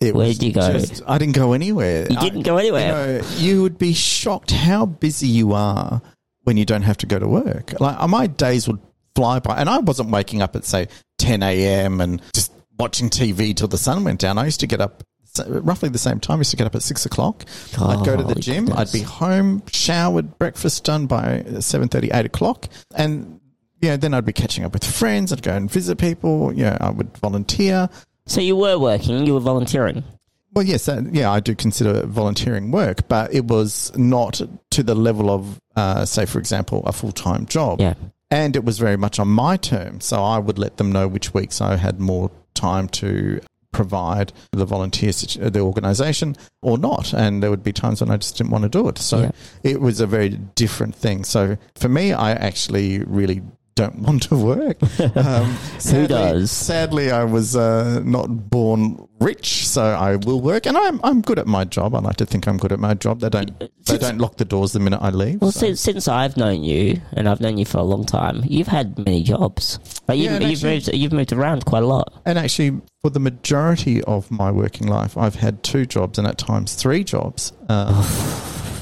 [0.00, 0.72] It Where'd was you go?
[0.74, 2.06] Just, I didn't go anywhere.
[2.10, 3.16] You didn't go anywhere.
[3.16, 6.00] you know, you would be shocked how busy you are
[6.44, 7.80] when you don't have to go to work.
[7.80, 8.78] Like uh, my days would
[9.16, 10.86] fly by, and I wasn't waking up at say
[11.18, 12.00] 10 a.m.
[12.02, 14.38] and just watching TV till the sun went down.
[14.38, 15.02] I used to get up
[15.46, 16.36] roughly the same time.
[16.36, 17.44] I used to get up at six o'clock.
[17.78, 18.66] I'd go to the gym.
[18.66, 18.94] goodness.
[18.94, 23.40] I'd be home, showered, breakfast done by 7.30, 8 o'clock, and
[23.80, 25.32] yeah, then I'd be catching up with friends.
[25.32, 26.52] I'd go and visit people.
[26.52, 27.88] Yeah, I would volunteer.
[28.26, 30.04] So you were working, you were volunteering.
[30.52, 34.94] Well, yes, that, yeah, I do consider volunteering work, but it was not to the
[34.94, 37.80] level of, uh, say, for example, a full time job.
[37.80, 37.94] Yeah.
[38.30, 40.04] And it was very much on my terms.
[40.04, 43.40] So I would let them know which weeks I had more time to
[43.82, 47.06] provide the volunteer, situ- uh, the organisation or not.
[47.14, 48.98] And there would be times when I just didn't want to do it.
[48.98, 49.30] So Yeah.
[49.72, 50.30] it was a very
[50.64, 51.24] different thing.
[51.24, 52.88] So for me, I actually
[53.20, 53.40] really
[53.82, 54.76] don't want to work.
[55.28, 56.50] Um, sadly, does?
[56.50, 58.80] Sadly, I was uh, not born
[59.20, 61.94] rich, so I will work, and I'm I'm good at my job.
[61.94, 63.20] I like to think I'm good at my job.
[63.20, 63.50] They don't
[63.86, 65.40] they don't lock the doors the minute I leave.
[65.40, 68.42] Well, so- since, since I've known you, and I've known you for a long time,
[68.46, 69.78] you've had many jobs.
[70.06, 72.12] Like you've, Yeah, you've actually- moved, you've moved around quite a lot.
[72.26, 76.38] And actually, for the majority of my working life, I've had two jobs and at
[76.38, 77.52] times three jobs.
[77.68, 77.94] Um,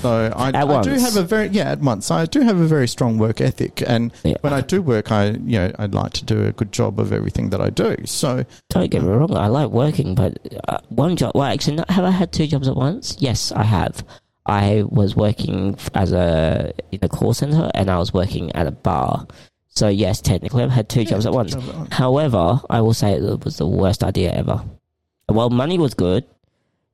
[0.03, 2.11] So I, At I do have a very yeah at once.
[2.11, 4.37] I do have a very strong work ethic, and Yeah.
[4.41, 7.13] when I do work, I you know I'd like to do a good job of
[7.13, 7.97] everything that I do.
[8.05, 11.33] So Don't get me wrong, I like working, but uh, one job.
[11.35, 13.17] Well, actually, not, have I had two jobs at once?
[13.19, 14.05] Yes, I have.
[14.47, 18.73] I was working as a in a call center, and I was working at a
[18.73, 19.27] bar.
[19.69, 21.55] So yes, technically, I've had two jobs at once.
[21.93, 24.63] However, I will say it was the worst idea ever.
[25.29, 26.25] Well, money was good,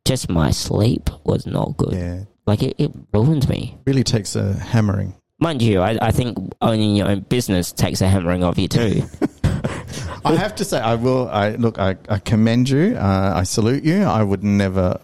[0.05, 1.93] just my sleep was not good.
[1.93, 3.79] yeah, Like it, it ruined me.
[3.87, 5.15] really takes a hammering.
[5.39, 9.03] Mind you, I, I think owning your own business takes a hammering of you too.
[10.25, 11.29] I have to say, I will.
[11.29, 11.79] I look.
[11.79, 12.95] I, I commend you.
[12.97, 14.03] Uh, I salute you.
[14.03, 14.99] I would never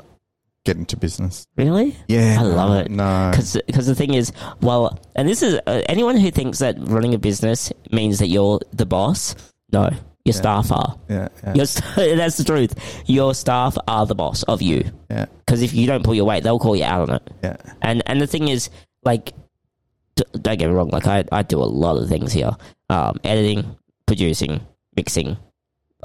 [0.65, 1.47] get into business.
[1.57, 1.97] really?
[2.09, 2.91] Yeah, I love it.
[2.91, 7.15] No, because the thing is, well, and this is uh, anyone who thinks that running
[7.15, 9.35] a business means that you're the boss.
[9.73, 9.91] No,
[10.29, 10.97] your staff are.
[11.09, 12.75] yeah, yeah, Your st- that's the truth.
[13.07, 14.91] Your staff are the boss of you.
[15.11, 17.23] yeah, Because if you don't pull your weight, they'll call you out on it.
[17.43, 17.57] yeah.
[17.83, 18.71] And and the thing is,
[19.05, 19.33] like,
[20.17, 20.91] d- don't get me wrong.
[20.91, 22.51] Like, I I do a lot of things here:
[22.91, 24.61] um, editing, producing,
[24.97, 25.37] mixing,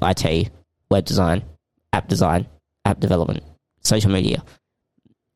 [0.02, 0.50] IT,
[0.90, 1.44] web design,
[1.92, 2.48] app design,
[2.86, 3.44] app development,
[3.84, 4.44] social media.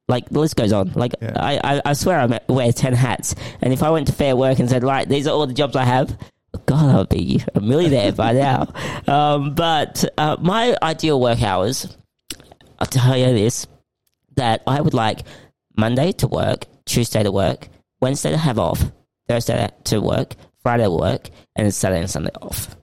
[0.09, 0.93] Like the list goes on.
[0.95, 1.33] Like Yeah.
[1.35, 3.35] I, I, I swear I wear ten hats.
[3.61, 5.75] And if I went to Fair Work and said, "Right, these are all the jobs
[5.75, 6.17] I have,"
[6.65, 8.73] God, I would be a millionaire by now.
[9.07, 11.95] Um, but uh, my ideal work hours,
[12.79, 13.67] I'll tell you this:
[14.35, 15.23] that I would like
[15.75, 17.69] Monday to work, Tuesday to work,
[18.01, 18.91] Wednesday to have off,
[19.27, 22.75] Thursday to work, Friday to work, and Saturday and Sunday off.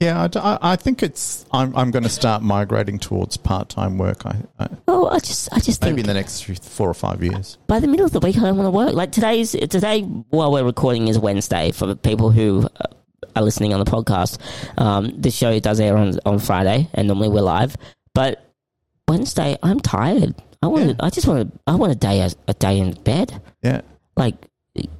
[0.00, 0.28] Yeah,
[0.62, 1.44] I think it's.
[1.52, 4.24] I'm, I'm going to start migrating towards part time work.
[4.24, 6.94] I, I Well, I just, I just think maybe in the next few- four or
[6.94, 7.58] five years.
[7.66, 8.94] by the middle of the week I don't want to work.
[8.94, 12.86] Like today's today while we're recording is Wednesday for the people who uh,
[13.36, 14.38] are listening on the podcast.
[14.80, 17.76] Um, this show does air on on Friday, and normally we're live.
[18.14, 18.42] But
[19.06, 20.34] Wednesday, I'm tired.
[20.62, 20.86] I want.
[20.86, 20.94] Yeah.
[21.00, 21.60] I just want.
[21.66, 23.40] I want a day a, a day in bed.
[23.62, 23.82] Yeah,
[24.16, 24.34] Like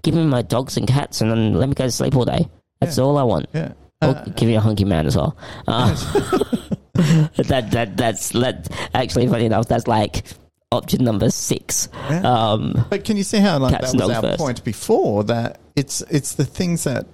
[0.03, 2.49] give me my dogs and cats, and then let me go to sleep all day.
[2.81, 3.47] That's all I want.
[3.55, 3.73] yeah.
[4.03, 5.37] Uh, give me a hunky man as well.
[5.69, 5.95] Uh,
[6.95, 8.69] that that that's that.
[8.95, 10.25] Actually, funny enough, that's like
[10.73, 11.89] option number six.
[12.09, 12.21] Yeah.
[12.23, 14.39] Um, But can you see how like that was our first.
[14.39, 17.07] point before that it's it's the things that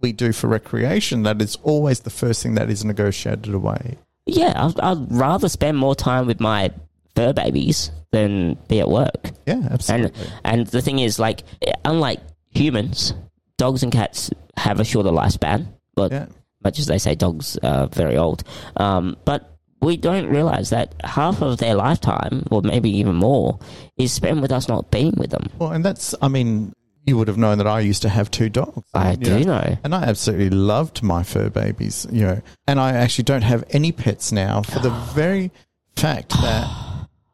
[0.00, 3.96] we do for recreation that is always the first thing that is negotiated away.
[4.26, 6.70] yeah, I'd, I'd rather spend more time with my
[7.14, 9.30] fur babies than be at work.
[9.46, 10.26] Yeah, And absolutely.
[10.44, 11.44] and the thing is, like,
[11.84, 12.20] unlike
[12.50, 13.14] humans,
[13.58, 15.68] dogs and cats have a shorter lifespan.
[15.94, 16.26] But yeah,
[16.64, 18.44] much as they say dogs are very old,
[18.76, 19.48] um, but
[19.80, 23.58] we don't realize that half of their lifetime, or maybe even more,
[23.96, 25.48] is spent with us not being with them.
[25.58, 26.72] well, and that's I mean
[27.04, 28.88] you would have known that I used to have two dogs.
[28.94, 29.76] I you do know.
[29.82, 32.42] And I absolutely loved my fur babies, you know.
[32.68, 35.50] And I actually don't have any pets now for the very
[35.96, 36.68] fact that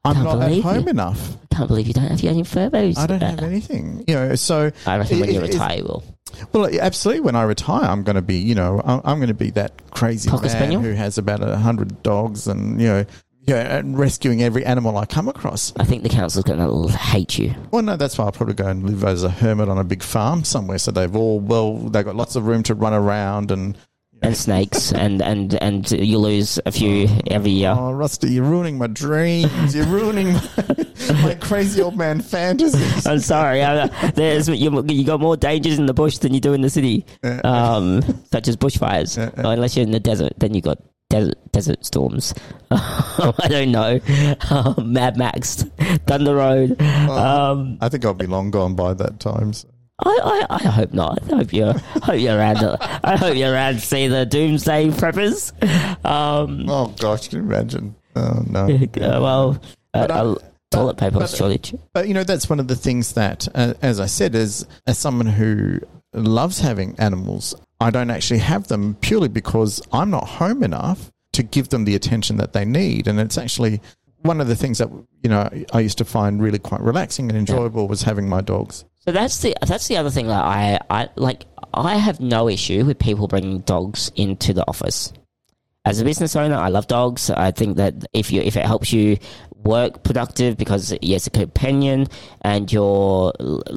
[0.04, 0.90] I'm Can't at home it.
[0.90, 1.36] enough.
[1.52, 2.96] I can't believe you don't have any fur babies.
[2.96, 4.34] I don't have anything, you know.
[4.36, 6.04] So I reckon when you retire, you will.
[6.52, 7.20] Well, absolutely.
[7.20, 10.28] When I retire, I'm going to be, you know, I'm, going to be that crazy
[10.28, 10.82] Cocker man spaniel?
[10.82, 13.06] who has about a hundred dogs, and you know,
[13.42, 15.72] yeah, and rescuing every animal I come across.
[15.78, 17.54] I think the council's going to hate you.
[17.70, 20.02] Well, no, that's why I'll probably go and live as a hermit on a big
[20.02, 20.78] farm somewhere.
[20.78, 23.76] So they've all well, they've got lots of room to run around and.
[24.22, 27.74] And snakes, and and and you lose a few every year.
[27.76, 29.74] Oh, Rusty, you're ruining my dreams.
[29.74, 30.42] You're ruining my,
[31.22, 33.06] my crazy old man fantasies.
[33.06, 33.62] I'm sorry.
[33.62, 36.70] I, there's you, you got more dangers in the bush than you do in the
[36.70, 37.06] city,
[37.44, 39.16] um, such as bushfires.
[39.36, 40.78] Unless you're in the desert, then you got
[41.10, 42.34] desert desert storms.
[42.70, 44.00] I don't know.
[44.82, 45.64] Mad Max,
[46.06, 46.80] Thunder Road.
[46.82, 49.52] Um, I think I'll be long gone by that time.
[49.52, 49.68] So.
[50.04, 51.18] I, I, I hope not.
[51.30, 52.56] I hope you're hope you're around.
[52.56, 55.52] To, I hope you're around to see the Doomsday Preppers.
[56.04, 57.94] Um, Oh gosh, can you imagine?
[58.14, 58.66] Oh no.
[58.66, 59.60] uh, well,
[59.94, 61.74] uh, I- a toilet paper but- shortage.
[61.92, 64.98] But you know, that's one of the things that, uh, as I said, as as
[64.98, 65.80] someone who
[66.14, 71.42] loves having animals, I don't actually have them purely because I'm not home enough to
[71.42, 73.80] give them the attention that they need, and it's actually
[74.22, 74.90] one of the things that
[75.22, 78.84] you know I used to find really quite relaxing and enjoyable was having my dogs.
[79.04, 81.44] So that's the that's the other thing that I I like.
[81.74, 85.12] I have no issue with people bringing dogs into the office.
[85.84, 87.30] As a business owner, I love dogs.
[87.30, 89.18] I think that if you if it helps you
[89.54, 92.06] work productive because yes, a companion
[92.42, 93.32] and your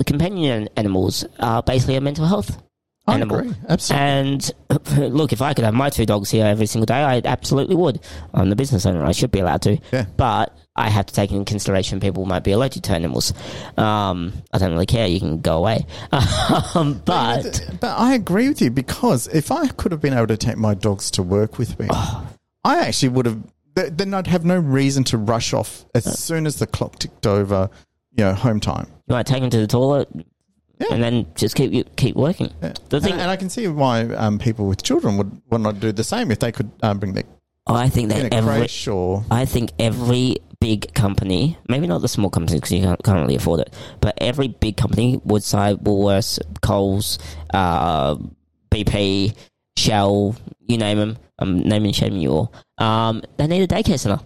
[0.06, 2.62] companion animals are basically a mental health
[3.08, 3.40] I animal.
[3.40, 4.08] agree, absolutely.
[4.08, 4.52] And
[5.16, 8.00] look, if I could have my two dogs here every single day, I absolutely would.
[8.34, 9.78] I'm the business owner; I should be allowed to.
[9.92, 10.06] Yeah.
[10.18, 13.34] But I have to take into consideration people might be allergic to animals.
[13.76, 15.08] Um, I don't really care.
[15.08, 15.86] You can go away.
[16.76, 20.38] um, but but I agree with you because if I could have been able to
[20.38, 22.28] take my dogs to work with me, Oh.
[22.64, 23.40] I actually would have.
[23.74, 27.70] Then I'd have no reason to rush off as soon as the clock ticked over
[28.16, 28.86] you know home time.
[29.08, 30.10] You might take them to the toilet,
[30.82, 30.94] Yeah.
[30.96, 32.52] and then just keep keep working.
[32.62, 32.74] Yeah.
[32.90, 35.80] The And, thing, and I can see why um, people with children would, would not
[35.80, 37.24] do the same if they could um, bring their
[37.68, 42.60] I think that every or I think every big company, maybe not the small companies
[42.60, 47.18] because you can't, can't really afford it, but every big company, Woodside, Woolworths, Coles,
[47.54, 48.16] uh,
[48.70, 49.36] BP,
[49.78, 50.36] Shell,
[50.68, 54.24] you name them, I'm naming shaming you all, um, they need a daycare centre.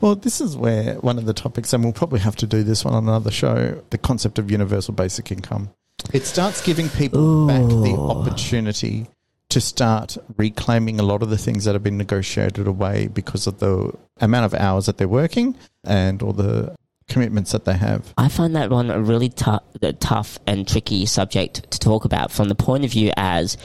[0.00, 2.84] Well, this is where one of the topics, and we'll probably have to do this
[2.84, 5.70] one on another show the concept of universal basic income.
[6.12, 9.06] It starts giving people back the opportunity
[9.50, 13.58] to start reclaiming a lot of the things that have been negotiated away because of
[13.58, 16.74] the amount of hours that they're working and all the
[17.08, 18.12] commitments that they have.
[18.16, 19.62] I find that one a really tough,
[19.98, 23.56] tough and tricky subject to talk about from the point of view as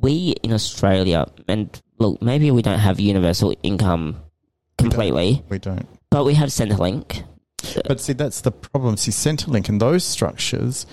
[0.00, 4.16] we in Australia, and look, maybe we don't have universal income
[4.76, 5.88] completely, We don't.
[6.10, 7.24] but we have Centrelink.
[7.86, 8.96] But see, that's the problem.
[8.96, 10.86] See, Centrelink and those structures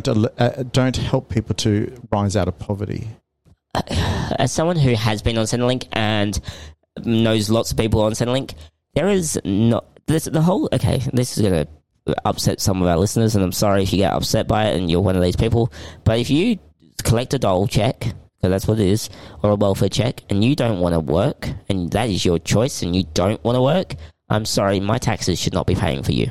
[0.00, 3.08] don't uh, don't help people to rise out of poverty.
[4.38, 6.38] As someone who has been on Centrelink and
[7.04, 8.54] knows lots of people on Centrelink,
[8.94, 10.68] there is not this the whole.
[10.72, 13.98] Okay, this is going to upset some of our listeners, and I'm sorry if you
[13.98, 15.72] get upset by it and you're one of these people.
[16.04, 16.58] But if you
[17.04, 19.10] collect a dole check, because that's what it is,
[19.42, 22.82] or a welfare check, and you don't want to work, and that is your choice,
[22.82, 23.94] and you don't want to work,
[24.28, 26.30] I'm sorry, my taxes should not be paying for you.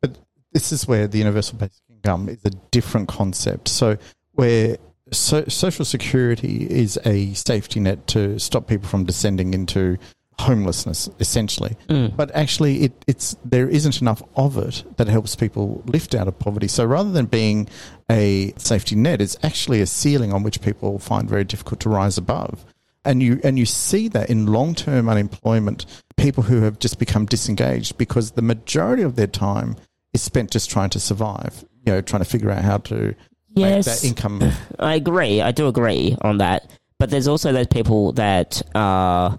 [0.00, 0.18] But
[0.52, 3.68] this is where the universal basic income is a different concept.
[3.68, 3.98] So,
[4.32, 4.76] where
[5.12, 9.98] so, social security is a safety net to stop people from descending into
[10.38, 11.76] homelessness, essentially.
[11.88, 12.14] Mm.
[12.14, 16.38] But actually, it, it's there isn't enough of it that helps people lift out of
[16.38, 16.68] poverty.
[16.68, 17.68] So rather than being
[18.10, 22.18] a safety net, it's actually a ceiling on which people find very difficult to rise
[22.18, 22.64] above.
[23.04, 25.86] And you and you see that in long term unemployment,
[26.16, 29.76] people who have just become disengaged because the majority of their time
[30.12, 31.64] is spent just trying to survive.
[31.86, 33.16] You know, trying to figure out how to make
[33.54, 33.84] Yes.
[34.02, 34.42] that income.
[34.78, 35.40] I agree.
[35.40, 36.68] I do agree on that.
[36.98, 39.36] But there's also those people that uh,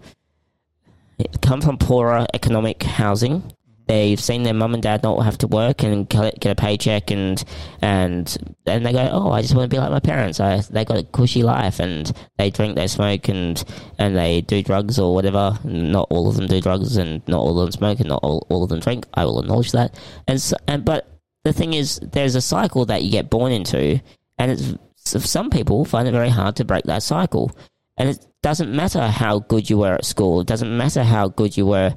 [1.41, 3.51] come from poorer economic housing.
[3.87, 7.09] They've seen their mum and dad not have to work and get get a paycheck,
[7.09, 7.41] and
[7.81, 10.41] and and they go, "Oh, I just want to be like my parents.
[10.41, 13.63] I, they got a cushy life, and they drink, they smoke, and
[13.97, 15.57] and they do drugs or whatever.
[15.63, 18.45] Not all of them do drugs, and not all of them smoke, and not all,
[18.49, 19.05] all of them drink.
[19.13, 19.97] I will acknowledge that.
[20.27, 21.07] And so, and but
[21.47, 24.01] the thing is, there's a cycle that you get born into,
[24.37, 27.57] and it's some people find it very hard to break that cycle.
[27.95, 30.41] And it doesn't matter how good you were at school.
[30.41, 31.95] It doesn't matter how good you were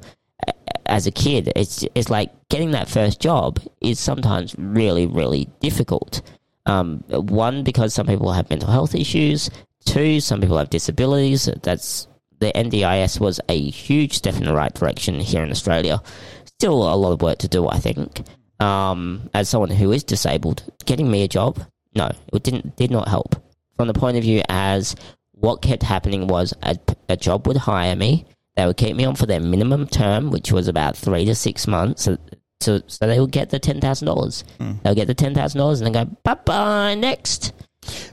[0.85, 1.51] as a kid.
[1.55, 6.21] It's it's like getting that first job is sometimes really really difficult.
[6.65, 9.49] Um, one because some people have mental health issues.
[9.83, 11.49] Two, some people have disabilities.
[11.61, 12.07] That's
[12.39, 16.01] the NDIS was a huge step in the right direction here in Australia.
[16.45, 18.21] Still a lot of work to do, I think.
[18.61, 23.07] Um, as someone who is disabled, getting me a job, no, it didn't did not
[23.07, 23.35] help.
[23.75, 24.95] From the point of view as
[25.31, 26.77] what kept happening was a,
[27.09, 28.25] a job would hire me.
[28.55, 31.65] They would keep me on for their minimum term, which was about three to six
[31.65, 32.03] months.
[32.03, 32.17] So,
[32.59, 34.43] so, so they would get the ten thousand dollars.
[34.83, 37.53] They'll get the ten thousand dollars and then go bye bye next.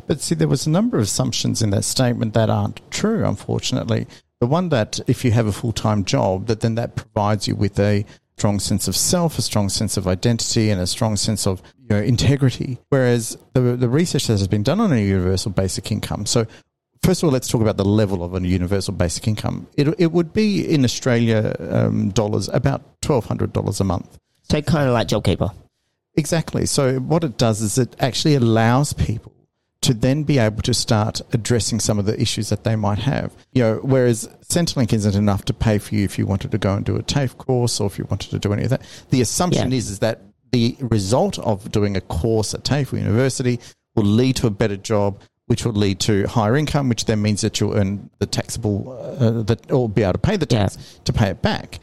[0.06, 4.06] But see, there was a number of assumptions in that statement that aren't true, unfortunately.
[4.40, 7.54] The one that if you have a full time job, that then that provides you
[7.54, 8.06] with a
[8.38, 11.88] strong sense of self, a strong sense of identity, and a strong sense of you
[11.88, 12.78] know, integrity.
[12.88, 16.24] Whereas the, the research that has been done on a universal basic income.
[16.24, 16.46] So,
[17.02, 19.66] first of all, let's talk about the level of a universal basic income.
[19.76, 24.18] It, it would be in Australia um, dollars about $1,200 a month.
[24.44, 25.52] So kind of like JobKeeper.
[26.14, 26.66] Exactly.
[26.66, 29.32] So what it does is it actually allows people
[29.82, 33.32] to then be able to start addressing some of the issues that they might have.
[33.52, 36.74] You know, whereas Centrelink isn't enough to pay for you if you wanted to go
[36.74, 38.82] and do a TAFE course or if you wanted to do any of that.
[39.10, 39.78] The assumption Yeah.
[39.78, 43.60] is is that the result of doing a course at TAFE or university
[43.94, 47.42] will lead to a better job, which will lead to higher income, which then means
[47.42, 51.12] that you'll earn the taxable, uh, that or be able to pay the tax to
[51.12, 51.78] pay it back.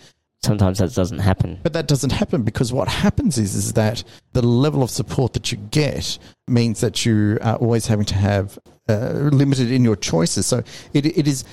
[0.46, 1.60] Sometimes that doesn't happen.
[1.64, 5.52] But that doesn't happen because what happens is is that the level of support that
[5.52, 6.18] you get
[6.48, 10.46] means that you are always having to have uh, limited in your choices.
[10.46, 11.44] So it, it is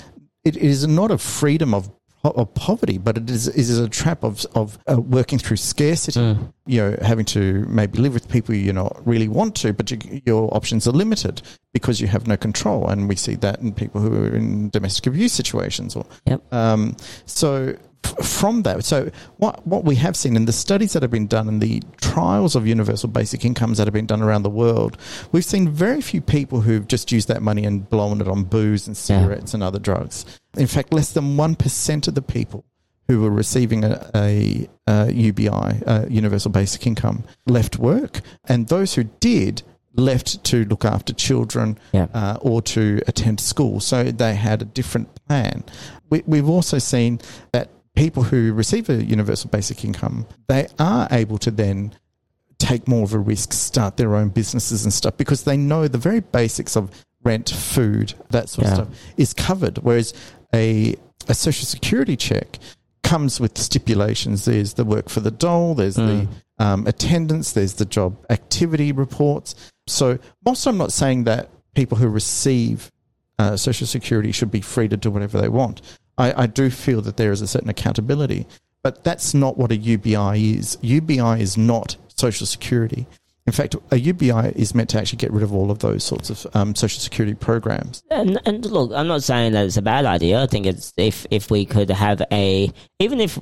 [0.43, 1.89] it is not a freedom of
[2.23, 6.19] of poverty, but it is it is a trap of of uh, working through scarcity.
[6.65, 10.21] You know, having to maybe live with people you not really want to, but you,
[10.25, 11.41] your options are limited
[11.73, 12.87] because you have no control.
[12.87, 16.53] And we see that in people who are in domestic abuse situations or Yep.
[16.53, 17.75] um, so
[18.23, 21.47] from that, so what what we have seen in the studies that have been done
[21.47, 24.97] and the trials of universal basic incomes that have been done around the world,
[25.31, 28.87] we've seen very few people who've just used that money and blown it on booze
[28.87, 30.25] and cigarettes and other drugs.
[30.57, 32.65] In fact, less than one percent of the people
[33.07, 35.49] who were receiving a, a, a UBI,
[35.85, 39.61] a Universal Basic Income, left work, and those who did
[39.95, 42.07] left to look after children Yeah.
[42.13, 43.79] uh, or to attend school.
[43.79, 45.63] So they had a different plan.
[46.09, 47.19] We, we've also seen
[47.51, 51.93] that people who receive a universal basic income, they are able to then
[52.59, 55.97] take more of a risk, start their own businesses and stuff because they know the
[55.97, 56.89] very basics of
[57.23, 58.71] rent, food, that sort Yeah.
[58.71, 58.87] of stuff
[59.17, 59.77] is covered.
[59.79, 60.13] Whereas
[60.53, 60.95] a
[61.29, 62.59] a social security check
[63.01, 64.43] comes with stipulations.
[64.43, 66.27] There's the work for the dole, there's Mm.
[66.57, 69.55] the um, attendance, there's the job activity reports.
[69.87, 72.91] So, whilst I'm not saying that people who receive
[73.39, 75.81] uh, social security should be free to do whatever they want,
[76.17, 78.47] I, I do feel that there is a certain accountability.
[78.83, 80.77] But that's not what a UBI is.
[80.81, 83.07] UBI is not social security.
[83.45, 86.29] In fact, a UBI is meant to actually get rid of all of those sorts
[86.29, 88.03] of um, social security programs.
[88.09, 90.41] And, and look, I'm not saying that it's a bad idea.
[90.41, 93.37] I think it's if if we could have a even if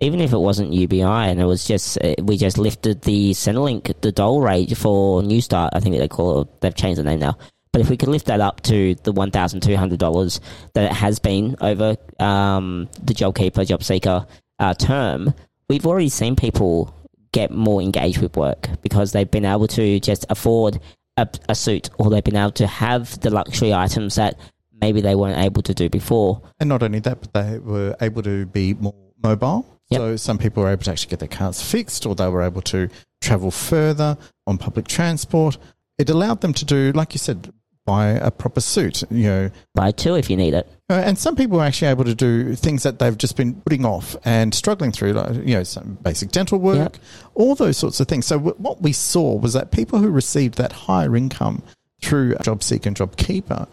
[0.00, 4.00] even if it wasn't UBI and it was just uh, we just lifted the Centrelink
[4.00, 5.70] the dole rate for Newstart.
[5.72, 6.60] I think they call it.
[6.60, 7.38] They've changed the name now.
[7.78, 10.40] But if we could lift that up to the one thousand two hundred dollars
[10.74, 14.26] that it has been over um, the JobKeeper JobSeeker
[14.58, 15.32] uh, term,
[15.68, 16.92] we've already seen people
[17.30, 20.80] get more engaged with work because they've been able to just afford
[21.18, 24.40] a, a suit or they've been able to have the luxury items that
[24.80, 26.42] maybe they weren't able to do before.
[26.58, 29.64] And not only that, but they were able to be more mobile.
[29.90, 30.00] Yep.
[30.00, 32.62] So some people were able to actually get their cars fixed, or they were able
[32.62, 32.88] to
[33.20, 34.18] travel further
[34.48, 35.58] on public transport.
[35.96, 37.52] It allowed them to do, like you said,
[37.88, 39.02] buy a proper suit.
[39.10, 40.68] You know, Buy two if you need it.
[40.90, 43.84] Uh, and some people are actually able to do things that they've just been putting
[43.84, 46.96] off and struggling through, like, you know, some basic dental work, Yep.
[47.34, 48.26] all those sorts of things.
[48.26, 51.62] So, w- what we saw was that people who received that higher income
[52.02, 53.66] through JobSeeker and JobKeeper,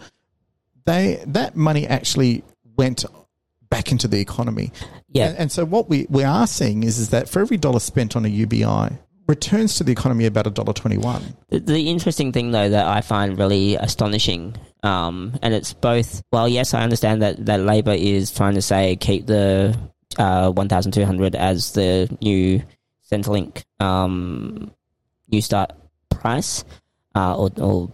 [0.86, 2.44] they that money actually
[2.78, 3.06] went
[3.70, 4.72] back into the economy.
[5.10, 5.28] Yeah.
[5.30, 8.16] And, and so, what we, we are seeing is, is that for every dollar spent
[8.16, 8.98] on a UBI,
[9.28, 11.36] returns to the economy about a dollar twenty-one.
[11.50, 16.22] The, the interesting thing, though, that I find really astonishing, um, and it's both.
[16.32, 19.78] Well, yes, I understand that that Labor is trying to say keep the
[20.18, 22.62] uh, one thousand two hundred as the new
[23.12, 24.72] Centrelink um,
[25.30, 25.72] new start
[26.10, 26.64] price
[27.14, 27.92] uh, or, or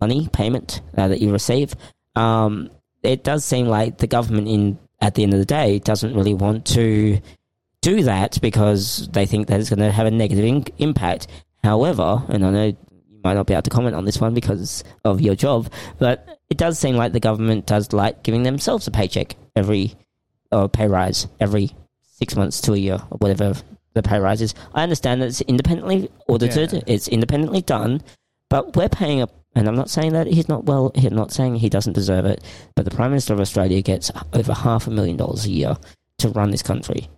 [0.00, 1.74] money payment uh, that you receive.
[2.16, 2.70] Um,
[3.02, 6.34] it does seem like the government, in at the end of the day, doesn't really
[6.34, 7.20] want to
[7.84, 11.26] do that because they think that it's going to have a negative in- impact.
[11.62, 12.76] However, and I know you
[13.22, 16.56] might not be able to comment on this one because of your job, but it
[16.56, 19.94] does seem like the government does like giving themselves a paycheck every
[20.50, 21.70] or pay rise every
[22.02, 23.54] six months to a year or whatever
[23.92, 24.54] the pay rise is.
[24.74, 26.80] I understand that it's independently audited, Yeah.
[26.86, 28.02] it's independently done,
[28.48, 29.28] but we're paying a.
[29.56, 30.90] And I'm not saying that he's not well.
[30.96, 32.42] He's not saying he doesn't deserve it,
[32.74, 35.76] but the Prime Minister of Australia gets over half a million dollars a year
[36.18, 37.08] to run this country.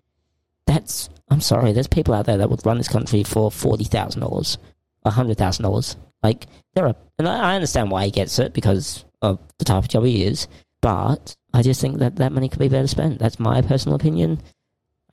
[0.67, 1.73] That's I'm sorry.
[1.73, 4.59] There's people out there that would run this country for forty thousand dollars,
[5.05, 5.97] hundred thousand dollars.
[6.23, 9.89] Like there are, and I understand why he gets it because of the type of
[9.89, 10.49] job he is.
[10.81, 13.19] But I just think that that money could be better spent.
[13.19, 14.41] That's my personal opinion.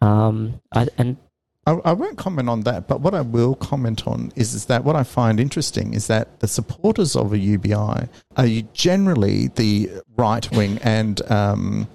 [0.01, 1.17] Um, I, and
[1.65, 4.83] I, I won't comment on that, but what I will comment on is, is that
[4.83, 10.49] what I find interesting is that the supporters of a UBI are generally the right
[10.51, 11.87] wing and um,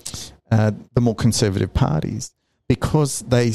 [0.51, 2.33] uh, the more conservative parties
[2.69, 3.53] because they,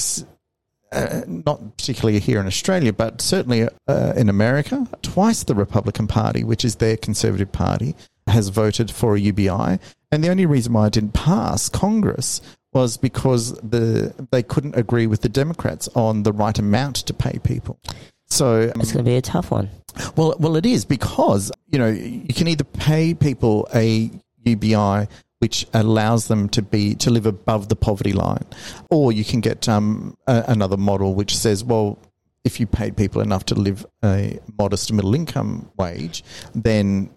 [0.91, 6.43] uh, not particularly here in Australia, but certainly uh, in America, twice the Republican Party,
[6.43, 7.95] which is their conservative party,
[8.28, 9.80] has voted for a UBI.
[10.11, 12.41] And the only reason why it didn't pass Congress
[12.74, 17.39] was because the they couldn't agree with the Democrats on the right amount to pay
[17.43, 17.80] people.
[18.28, 19.70] So, it's going to be a tough one.
[20.16, 24.09] well, well, it is because you know you can either pay people a
[24.45, 25.07] UBI
[25.44, 28.46] which allows them to be to live above the poverty line,
[28.89, 32.00] or you can get um, a, another model which says, well,
[32.46, 36.24] if you paid people enough to live a modest middle income wage,
[36.56, 37.10] then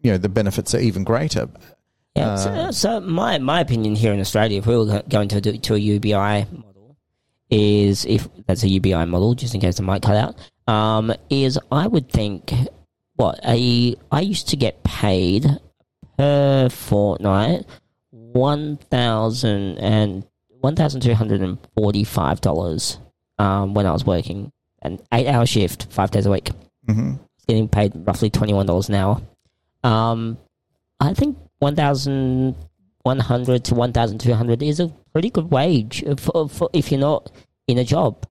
[0.00, 1.46] you know the benefits are even greater.
[2.16, 2.36] Yeah.
[2.36, 5.58] so, Uh, so my my opinion here in Australia, if we were going to do,
[5.58, 6.96] to a UBI model,
[7.50, 10.34] is if that's a UBI model, just in case the mic cut out,
[10.72, 12.50] um, is I would think
[13.16, 15.60] what a I used to get paid
[16.16, 17.66] per fortnight
[18.10, 20.24] one thousand and
[20.60, 22.98] one thousand two hundred and forty five dollars
[23.38, 24.52] um, when I was working
[24.82, 26.50] an eight hour shift, five days a week
[26.86, 27.14] hmm
[27.46, 29.20] getting paid roughly twenty one dollars an hour.
[29.82, 30.38] Um,
[31.00, 32.56] I think one thousand
[33.02, 36.90] one hundred to one thousand two hundred is a pretty good wage for, for if
[36.90, 37.30] you're not
[37.68, 38.26] in a job.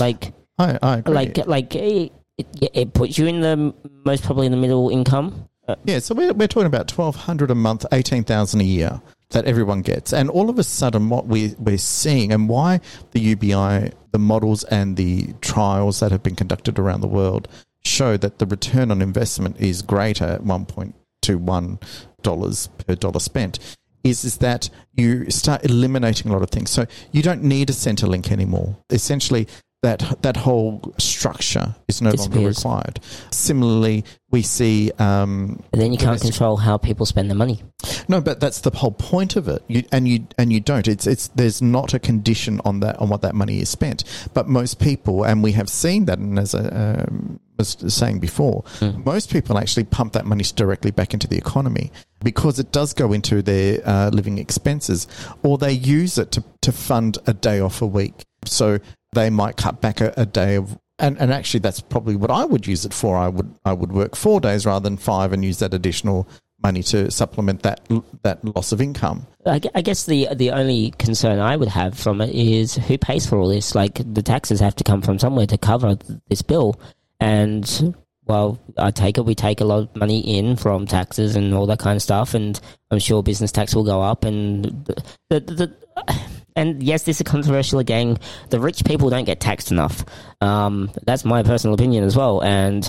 [0.00, 1.14] Like, I, I agree.
[1.14, 3.74] like, like it, it, it puts you in the
[4.04, 5.47] most probably in the middle income.
[5.84, 9.00] Yeah, so we're, we're talking about twelve hundred a month, eighteen thousand a year.
[9.30, 10.12] that everyone gets.
[10.12, 14.64] And all of a sudden, what we, we're seeing and why the UBI, the models
[14.64, 17.46] and the trials that have been conducted around the world
[17.84, 23.58] show that the return on investment is greater at $1.21 per dollar spent
[24.04, 26.70] is, is that you start eliminating a lot of things.
[26.70, 28.76] So you don't need a Centrelink anymore.
[28.90, 29.48] Essentially,
[29.82, 33.00] that that whole structure is no longer required.
[33.30, 37.62] Similarly, we see um, And then you can't control how people spend their money.
[38.08, 39.62] no, but that's the whole point of it.
[39.68, 40.88] You, and you and you don't.
[40.88, 44.02] It's it's there's not a condition on that on what that money is spent.
[44.34, 48.64] But most people, and we have seen that, and as I um, was saying before,
[49.04, 53.12] most people actually pump that money directly back into the economy because it does go
[53.12, 55.06] into their uh, living expenses,
[55.44, 58.24] or they use it to to fund a day off a week.
[58.44, 58.78] So
[59.12, 60.78] they might cut back a, a day of.
[61.00, 63.16] And, and actually, that's probably what I would use it for.
[63.16, 66.28] I would I would work four days rather than five, and use that additional
[66.62, 67.80] money to supplement that
[68.22, 69.26] that loss of income.
[69.46, 73.38] I, guess the the only concern I would have from it is who pays for
[73.38, 73.74] all this.
[73.74, 75.96] Like the taxes have to come from somewhere to cover
[76.28, 76.80] this bill,
[77.20, 77.94] and
[78.26, 81.66] well, I take it we take a lot of money in from taxes and all
[81.66, 85.40] that kind of stuff, and I'm sure business tax will go up, and the, the,
[85.40, 88.18] the and yes, this is a controversial again.
[88.50, 90.04] The rich people don't get taxed enough.
[90.40, 92.42] Um, that's my personal opinion as well.
[92.42, 92.88] And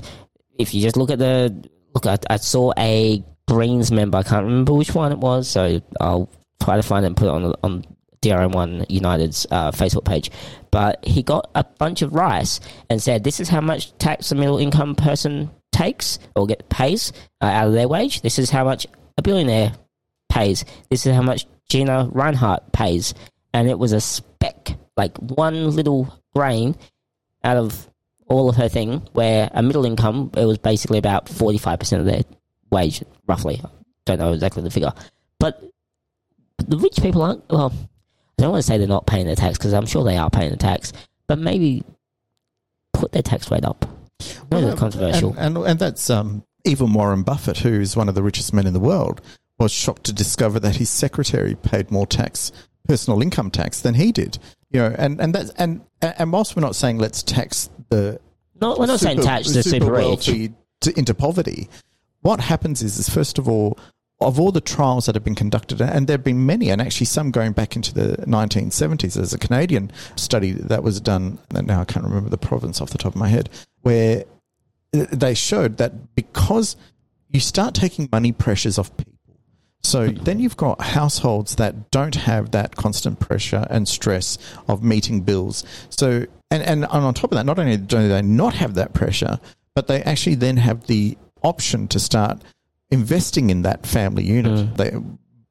[0.57, 4.17] if you just look at the look, I, I saw a Greens member.
[4.17, 6.29] I can't remember which one it was, so I'll
[6.63, 7.85] try to find it and put it on on
[8.23, 10.31] DRN1 United's uh, Facebook page.
[10.71, 12.59] But he got a bunch of rice
[12.89, 17.13] and said, "This is how much tax a middle income person takes or get pays
[17.39, 18.21] uh, out of their wage.
[18.21, 19.73] This is how much a billionaire
[20.27, 20.65] pays.
[20.89, 23.13] This is how much Gina Rinehart pays."
[23.53, 26.75] And it was a speck, like one little grain
[27.43, 27.89] out of
[28.27, 32.21] all of her thing, where a middle income, it was basically about 45% of their
[32.69, 33.61] wage, roughly.
[34.05, 34.93] Don't know exactly the figure.
[35.39, 35.63] But
[36.57, 37.73] the rich people aren't, well,
[38.37, 40.29] I don't want to say they're not paying their tax because I'm sure they are
[40.29, 40.93] paying the tax,
[41.27, 41.83] but maybe
[42.93, 43.85] put their tax rate up.
[44.51, 45.35] Well, controversial.
[45.37, 48.73] And, and, and that's um, even Warren Buffett, who's one of the richest men in
[48.73, 49.21] the world,
[49.57, 52.51] was shocked to discover that his secretary paid more tax,
[52.87, 54.37] personal income tax, than he did.
[54.71, 58.19] You know, and and that's and and whilst we're not saying let's tax the
[58.61, 60.05] no, we're not saying tax the super rich.
[60.05, 61.69] wealthy to, into poverty,
[62.21, 63.79] what happens is, is first of all,
[64.21, 67.05] of all the trials that have been conducted, and there have been many, and actually
[67.05, 69.13] some going back into the 1970s.
[69.13, 72.89] There's a Canadian study that was done, and now I can't remember the province off
[72.89, 73.49] the top of my head,
[73.81, 74.25] where
[74.93, 76.75] uh, they showed that because
[77.29, 79.08] you start taking money pressures off people.
[79.89, 84.37] So then you've got households that don't have that constant pressure and stress
[84.67, 85.63] of meeting bills.
[85.89, 89.39] So and, and on top of that, not only do they not have that pressure,
[89.75, 92.41] but they actually then have the option to start
[92.91, 94.91] investing in that family unit they,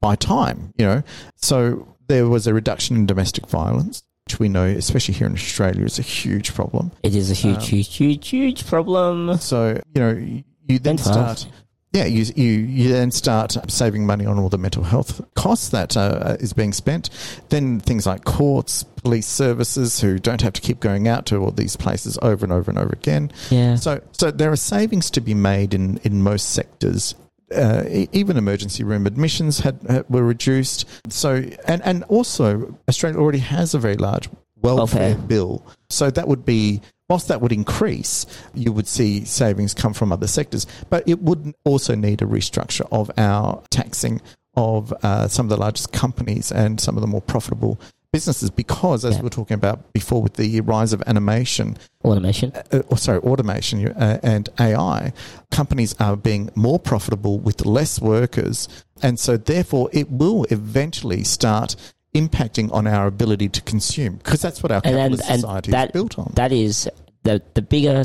[0.01, 1.03] by time, you know.
[1.37, 5.85] So there was a reduction in domestic violence, which we know, especially here in Australia,
[5.85, 6.91] is a huge problem.
[7.03, 9.39] It is a huge, Um, huge, huge, huge problem.
[9.39, 11.47] So you know, you then start.
[11.93, 15.97] Yeah, you, you you then start saving money on all the mental health costs that
[15.97, 17.09] uh, is being spent.
[17.49, 21.51] Then things like courts, police services, who don't have to keep going out to all
[21.51, 23.33] these places over and over and over again.
[23.51, 23.77] Yeah.
[23.77, 27.15] So so there are savings to be made in in most sectors.
[27.55, 30.85] Uh, even emergency room admissions had, had were reduced.
[31.09, 34.29] So and and also Australia already has a very large
[34.61, 35.27] welfare, Welfare.
[35.27, 35.67] bill.
[35.89, 40.27] So that would be whilst that would increase, you would see savings come from other
[40.27, 40.67] sectors.
[40.91, 44.21] But it would also need a restructure of our taxing
[44.57, 47.81] of uh, some of the largest companies and some of the more profitable
[48.13, 49.21] businesses because, as Yeah.
[49.21, 52.53] we were talking about before, with the rise of animation, Automation.
[52.73, 55.13] uh, or sorry, automation uh, and AI,
[55.51, 58.67] companies are being more profitable with less workers,
[59.03, 61.77] and so therefore it will eventually start
[62.15, 65.71] impacting on our ability to consume because that's what our And, and, capitalist and society
[65.73, 66.33] that, is built on.
[66.35, 66.89] that is
[67.23, 68.05] the, the bigger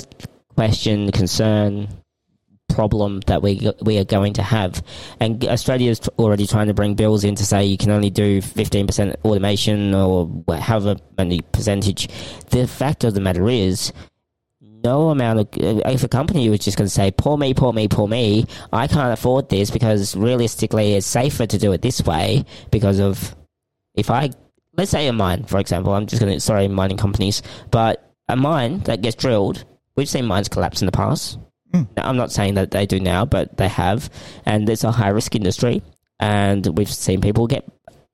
[0.55, 1.87] question, concern,
[2.73, 4.83] problem that we we are going to have.
[5.19, 8.41] And Australia is already trying to bring bills in to say you can only do
[8.41, 10.29] 15% automation or
[10.59, 12.09] however many percentage.
[12.49, 13.93] The fact of the matter is,
[14.83, 17.87] no amount of if a company was just going to say poor me poor me
[17.87, 22.43] poor me i can't afford this because realistically it's safer to do it this way
[22.69, 23.33] because of
[23.95, 24.29] if i
[24.77, 27.41] let's say a mine for example i'm just going to sorry mining companies
[27.71, 29.65] but a mine that gets drilled
[29.95, 31.39] we've seen mines collapse in the past
[31.73, 31.87] Mm.
[31.97, 34.07] Now, i'm not saying that they do now but they have
[34.45, 35.81] and it's a high risk industry
[36.19, 37.65] and we've seen people get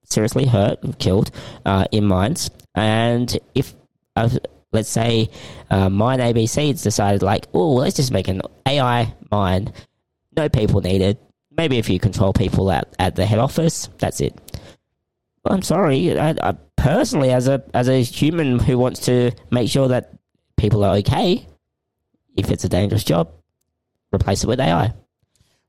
[0.05, 1.29] seriously hurt and killed
[1.65, 3.75] uh, in mines and if
[4.15, 4.29] uh,
[4.71, 5.29] let's say
[5.69, 9.73] uh, mine ABC's decided like, oh, let's just make an AI mine.
[10.35, 11.17] No people needed.
[11.51, 14.39] Maybe if you control people at, at the head office, that's it.
[15.45, 16.17] I'm sorry.
[16.17, 20.13] I, I personally, as a as a human who wants to make sure that
[20.57, 21.47] people are okay,
[22.35, 23.31] if it's a dangerous job,
[24.13, 24.93] replace it with AI.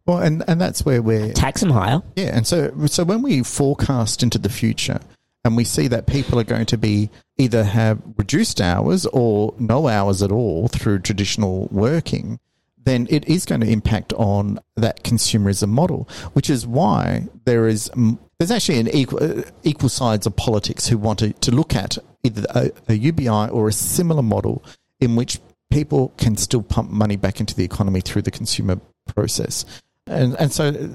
[0.07, 2.03] Well, and, and that's where we're Tax them higher.
[2.17, 5.01] Yeah, and so so when we forecast into the future
[5.45, 9.89] and we see that people are going to be either have reduced hours or no
[9.89, 12.39] hours at all through traditional working,
[12.85, 17.91] then it is going to impact on that consumerism model, which is why there is
[18.39, 21.99] there's actually an equal uh, equal sides of politics who want to, to look at
[22.23, 24.65] either a, a UBI or a similar model
[24.99, 25.39] in which
[25.71, 29.65] people can still pump money back into the economy through the consumer process.
[30.07, 30.91] And and so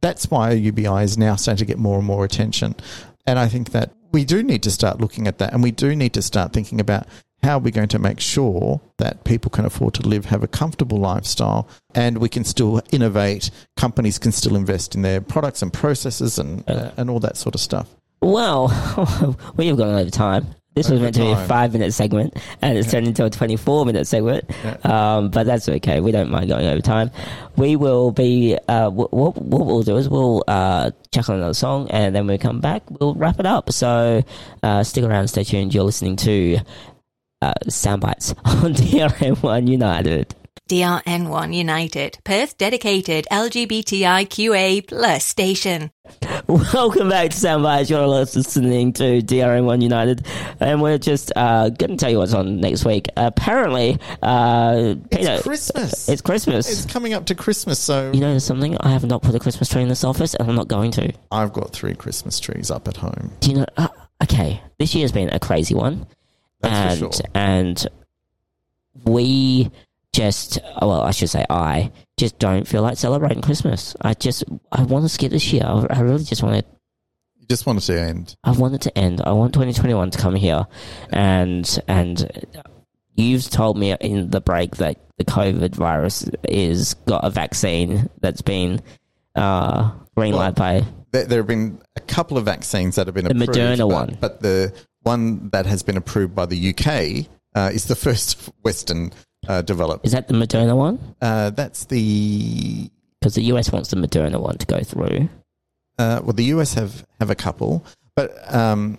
[0.00, 2.74] that's why a UBI is now starting to get more and more attention.
[3.26, 5.96] And I think that we do need to start looking at that and we do
[5.96, 7.06] need to start thinking about
[7.42, 10.48] how are we going to make sure that people can afford to live, have a
[10.48, 13.50] comfortable lifestyle, and we can still innovate.
[13.76, 17.54] Companies can still invest in their products and processes and, uh, and all that sort
[17.54, 17.88] of stuff.
[18.20, 18.68] Well,
[19.56, 20.46] we have gone over time.
[20.74, 23.30] This was Over meant to be a five minute segment, and it's turned into a
[23.30, 24.50] 24 minute segment.
[24.86, 26.00] Um, but that's okay.
[26.00, 27.10] We don't mind going over time.
[27.56, 31.52] We will be, uh, what, what, what we'll do is we'll uh, check on another
[31.52, 33.70] song, and then when we come back, we'll wrap it up.
[33.70, 34.22] So
[34.62, 35.74] uh, stick around, stay tuned.
[35.74, 36.60] You're listening to
[37.42, 40.34] uh, Soundbites on DRN1 United.
[40.68, 45.90] DRN1 United, Perth dedicated LGBTIQA plus station.
[46.46, 47.90] Welcome back to Soundbites.
[47.90, 50.26] You're listening to DRN1 United,
[50.60, 53.08] and we're just uh, going to tell you what's on next week.
[53.16, 56.08] Apparently, uh, Peter, It's Christmas.
[56.08, 56.70] It's Christmas.
[56.70, 58.76] It's coming up to Christmas, so you know something?
[58.78, 61.12] I have not put a Christmas tree in this office, and I'm not going to.
[61.30, 63.32] I've got three Christmas trees up at home.
[63.40, 63.66] Do you know?
[63.76, 63.88] Uh,
[64.22, 66.06] okay, this year's been a crazy one,
[66.62, 67.24] That's and sure.
[67.34, 67.86] and
[69.04, 69.70] we
[70.12, 73.96] just well, I should say I just don't feel like celebrating Christmas.
[74.00, 75.64] I just I want to skip this year.
[75.64, 76.64] I, I really just want to
[77.38, 78.36] You just wanted to end.
[78.44, 79.22] I want it to end.
[79.22, 80.66] I want 2021 to come here,
[81.10, 82.70] and and
[83.14, 88.42] you've told me in the break that the COVID virus is got a vaccine that's
[88.42, 88.80] been
[89.34, 93.24] uh, green light by There, there have been a couple of vaccines that have been
[93.24, 93.54] The approved.
[93.54, 94.18] Moderna but, one.
[94.20, 99.12] But the one that has been approved by the UK uh, is the first Western
[99.48, 100.04] uh, developed.
[100.06, 100.98] is that the Moderna one?
[101.20, 102.90] Uh, that's the
[103.20, 105.28] Because the US wants the Moderna one to go through.
[105.98, 107.84] uh, well, the US have have a couple,
[108.14, 108.98] but um,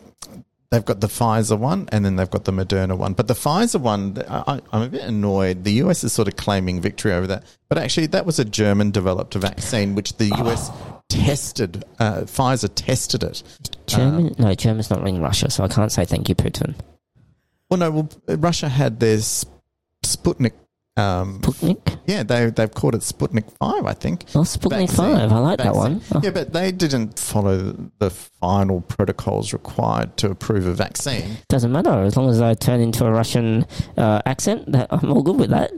[0.69, 3.13] they've got the Pfizer one and then they've got the Moderna one.
[3.13, 5.63] But the Pfizer one, I, I'm a bit annoyed.
[5.63, 8.91] The US is sort of claiming victory over that, but actually, that was a German
[8.91, 10.69] developed vaccine which the US
[11.09, 11.83] tested.
[11.99, 13.43] Uh, Pfizer tested it.
[13.88, 14.36] German?
[14.38, 16.75] no, German's not in Russia, so I can't say thank you, Putin.
[17.69, 20.53] Well, no, well, Russia had their Sputnik.
[20.95, 21.99] Um, Sputnik?
[22.05, 24.25] yeah, they they've called it Sputnik Five, I think.
[24.36, 25.17] Oh, Sputnik Vaccine.
[25.17, 25.31] 5.
[25.31, 26.01] I like that one.
[26.13, 31.38] Oh, Yeah, but they didn't follow the final protocols required to approve a vaccine.
[31.49, 32.03] Doesn't matter.
[32.03, 33.65] As long as I turn into a Russian
[33.97, 35.71] uh, accent, that, I'm all good with that.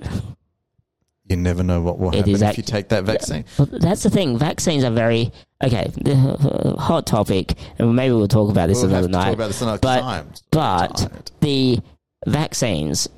[1.28, 3.46] You never know what will It happen is if you take that vaccine.
[3.58, 4.38] Well, that's the thing.
[4.38, 5.32] Vaccines are very
[5.64, 5.92] okay.
[5.96, 9.34] The hot topic, and maybe we'll talk about this We'll another night.
[9.34, 10.30] about this another but time.
[10.52, 11.80] but the
[12.28, 13.10] vaccines,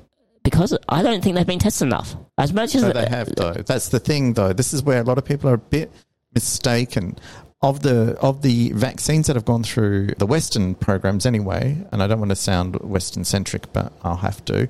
[0.42, 2.16] because I don't think they've been tested enough.
[2.38, 3.52] As much as No, they have though.
[3.52, 4.54] That's the thing though.
[4.54, 5.92] This is where a lot of people are a bit
[6.34, 7.16] mistaken.
[7.60, 12.06] Of the of the vaccines that have gone through the Western programs anyway, and I
[12.06, 14.68] don't want to sound Western centric, but I'll have to.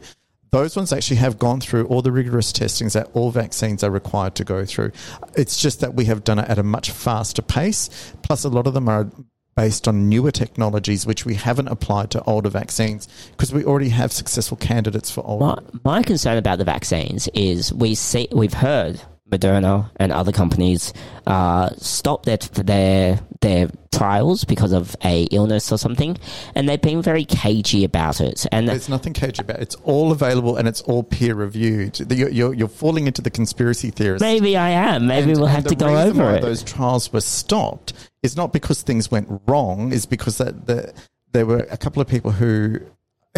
[0.51, 4.35] Those ones actually have gone through all the rigorous testings that all vaccines are required
[4.37, 4.93] to go through.
[5.37, 7.91] It's just that we have done it at a much faster pace.
[8.23, 9.11] Plus, a lot of them are
[9.57, 14.13] based on newer technologies which we haven't applied to older vaccines because we already have
[14.13, 15.61] successful candidates for older.
[15.83, 20.93] My, my concern about the vaccines is we see we've heard Moderna and other companies
[21.27, 26.17] uh, stop their their their trials because of a illness or something,
[26.55, 28.47] and they've been very cagey about it.
[28.53, 29.63] And There's nothing cagey about it.
[29.63, 32.01] It's all available and it's all peer reviewed.
[32.13, 34.23] You're, you're, you're falling into the conspiracy theorists.
[34.23, 35.07] maybe I am.
[35.07, 36.43] Maybe And- we'll have to go over why it.
[36.43, 39.93] Those trials were stopped is not because things went wrong.
[39.93, 40.93] Is because that the,
[41.33, 42.81] there were a couple of people who,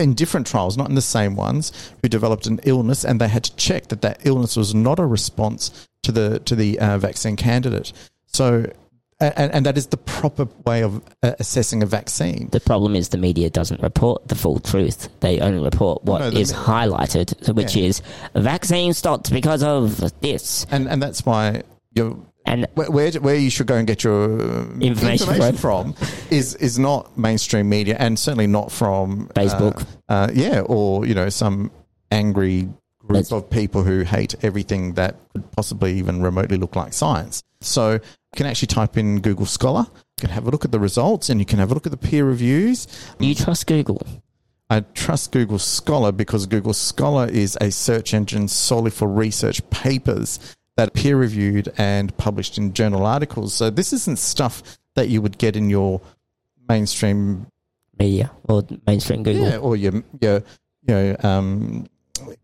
[0.01, 1.73] in different trials, not in the same ones,
[2.03, 5.07] who developed an illness, and they had to check that that illness was not a
[5.07, 7.93] response to the to the uh, vaccine candidate.
[8.27, 8.71] So,
[9.21, 12.49] and, and that is the proper way of uh, assessing a vaccine.
[12.53, 15.09] The problem is the media doesn't report the full truth.
[15.21, 17.85] They only report what No, the is me- highlighted, which Yeah.
[17.89, 18.03] is
[18.35, 20.65] vaccine stopped because of this.
[20.71, 21.63] and and that's why
[21.95, 22.17] you're
[22.47, 25.95] And where, where where you should go and get your uh, Information from
[26.31, 29.87] is is not mainstream media and certainly not from uh, Facebook.
[30.09, 31.71] uh, yeah, or you know some
[32.11, 36.93] angry group Let's- of people who hate everything that could possibly even remotely look like
[36.93, 37.43] science.
[37.61, 38.01] So you
[38.37, 41.39] can actually type in Google Scholar You can have a look at the results and
[41.41, 42.87] you can have a look at the peer reviews.
[43.19, 44.01] You trust Google?
[44.71, 50.39] I trust Google Scholar because Google Scholar is a search engine solely for research papers
[50.77, 53.53] that are peer reviewed and published in journal articles.
[53.55, 54.63] So this isn't stuff
[54.95, 56.01] that you would get in your
[56.69, 57.47] mainstream
[57.99, 59.47] Media or mainstream Google?
[59.47, 59.93] yeah, or your
[60.23, 60.37] your
[60.87, 61.87] you know um,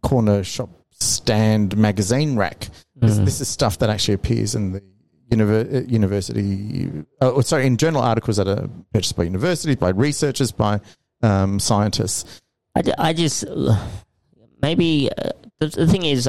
[0.03, 2.68] corner shop stand magazine rack.
[2.95, 3.24] This, Mm.
[3.24, 4.83] this is stuff that actually appears in the
[5.31, 6.91] univer- uh, university.
[7.22, 10.81] Uh, or sorry, in journal articles that are purchased by universities, by researchers, by
[11.22, 12.43] um, scientists.
[12.74, 13.45] I, I just
[14.61, 16.29] maybe uh, the, the thing is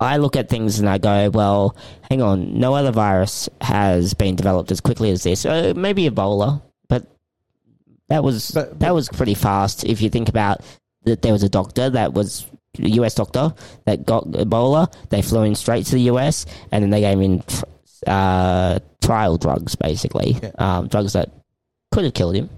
[0.00, 1.76] I look at things and I go, well,
[2.08, 5.44] hang on, no other virus has been developed as quickly as this.
[5.44, 7.06] Uh, maybe Ebola, but
[8.08, 9.84] that was But- that was pretty fast.
[9.84, 10.62] If you think about
[11.04, 12.46] that, there was a doctor that was
[12.78, 13.52] a US doctor
[13.84, 14.90] that got Ebola.
[15.10, 17.42] They flew in straight to the US, and then they gave him
[18.06, 20.50] uh, trial drugs, basically, Yeah.
[20.58, 21.30] um, drugs that
[21.92, 22.48] could have killed him.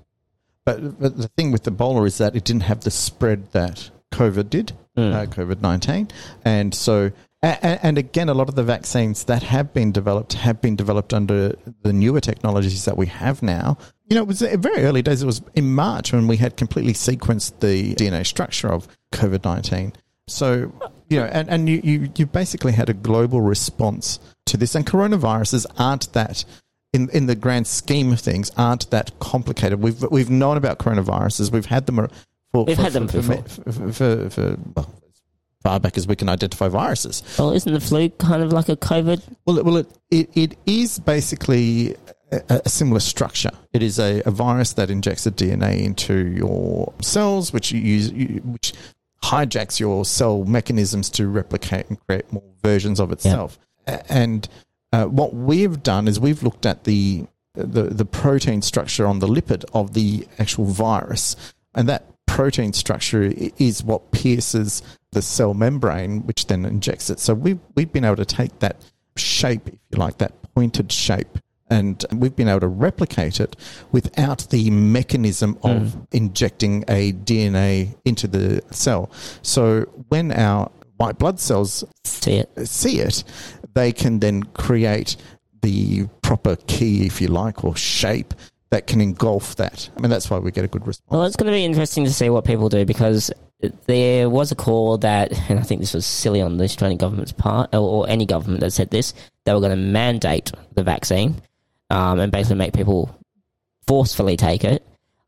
[0.65, 4.49] But, but the thing with Ebola is that it didn't have the spread that COVID
[4.51, 5.13] did, Mm.
[5.15, 6.09] uh, COVID 19.
[6.45, 7.11] And so,
[7.43, 11.13] and, and again, a lot of the vaccines that have been developed have been developed
[11.13, 13.77] under the newer technologies that we have now.
[14.09, 15.23] You know, it was uh, very early days.
[15.23, 19.93] It was in March when we had completely sequenced the DNA structure of COVID 19.
[20.29, 20.73] So,
[21.09, 24.75] you know, and, and you, you, you basically had a global response to this.
[24.75, 26.45] And coronaviruses aren't that
[26.93, 29.81] in in the grand scheme of things, aren't that complicated.
[29.81, 31.51] We've we've known about coronaviruses.
[31.51, 31.97] We've had them
[32.53, 35.02] for We've for, had them for, for, for, for, for well,
[35.63, 37.23] far back as we can identify viruses.
[37.39, 39.23] Well, isn't the flu kind of like a COVID?
[39.47, 41.97] Well, it- well, it it, it is basically
[42.31, 43.51] a, a similar structure.
[43.73, 48.11] It is a, a virus that injects the DNA into your cells, which you use,
[48.11, 48.73] you, which
[49.23, 53.59] hijacks your cell mechanisms to replicate and create more versions of itself.
[53.87, 54.49] A- And
[54.93, 59.27] uh, what we've done is we've looked at the, the the protein structure on the
[59.29, 61.37] lipid of the actual virus,
[61.75, 64.83] and that protein structure is what pierces
[65.13, 67.21] the cell membrane, which then injects it.
[67.21, 68.85] So we've we've been able to take that
[69.17, 71.39] shape, if you like, that pointed shape.
[71.71, 73.57] And we've been able to replicate it
[73.93, 76.01] without the mechanism of hmm.
[76.13, 79.11] injecting a DNA into the cell.
[79.41, 82.69] So when our white blood cells See it?
[82.69, 83.25] see it,
[83.75, 85.17] they can then create
[85.63, 88.35] the proper key, if you like, or shape
[88.71, 89.91] that can engulf that.
[89.97, 91.11] I mean, that's why we get a good response.
[91.11, 93.31] Well, it's going to be interesting to see what people do because
[93.87, 97.33] there was a call that, and I think this was silly on the Australian government's
[97.33, 101.41] part, or, or any government that said this, they were going to mandate the vaccine
[101.91, 103.17] um, and basically make people
[103.87, 104.85] forcefully take it.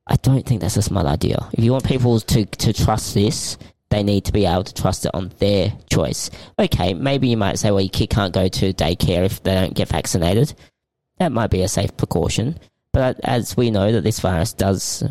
[0.06, 1.48] I don't think that's a smart idea.
[1.52, 3.56] If you want people to, to trust this,
[3.90, 6.30] they need to be able to trust it on their choice.
[6.58, 9.74] Okay, maybe you might say, well, your kid can't go to daycare if they don't
[9.74, 10.54] get vaccinated.
[11.18, 12.58] That might be a safe precaution.
[12.92, 15.04] But as we know that this virus does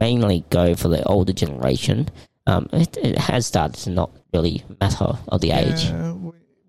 [0.00, 2.08] mainly go for the older generation,
[2.46, 5.90] um, it, it has started to not really matter of the age.
[5.90, 6.14] Uh,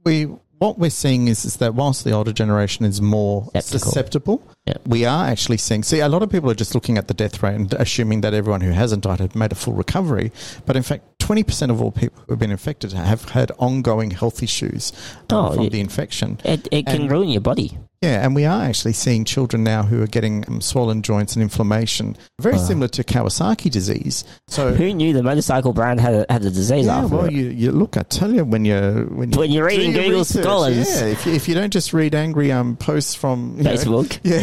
[0.06, 4.42] we, we what we're seeing is, is that whilst the older generation is more susceptible,
[4.66, 4.76] Yeah.
[4.86, 5.84] we are actually seeing.
[5.84, 8.34] See, a lot of people are just looking at the death rate and assuming that
[8.34, 10.32] everyone who hasn't died had made a full recovery.
[10.66, 14.12] But in fact, twenty percent of all people who have been infected have had ongoing
[14.12, 14.92] health issues
[15.32, 16.40] uh, Oh, from it- the infection.
[16.44, 17.78] It, it can And- ruin your body.
[18.02, 21.42] Yeah, and we are actually seeing children now who are getting um, swollen joints and
[21.42, 22.62] inflammation, very Wow.
[22.64, 24.24] similar to Kawasaki disease.
[24.48, 24.74] So.
[24.76, 27.72] Who knew the motorcycle brand had a, had a disease Yeah, after well, you, you
[27.72, 27.98] look.
[27.98, 30.78] I tell you, when you're when, When you're reading Google Scholars.
[31.02, 31.08] yeah.
[31.08, 34.20] If you, if you don't just read angry um posts from you know, Facebook.
[34.24, 34.42] yeah,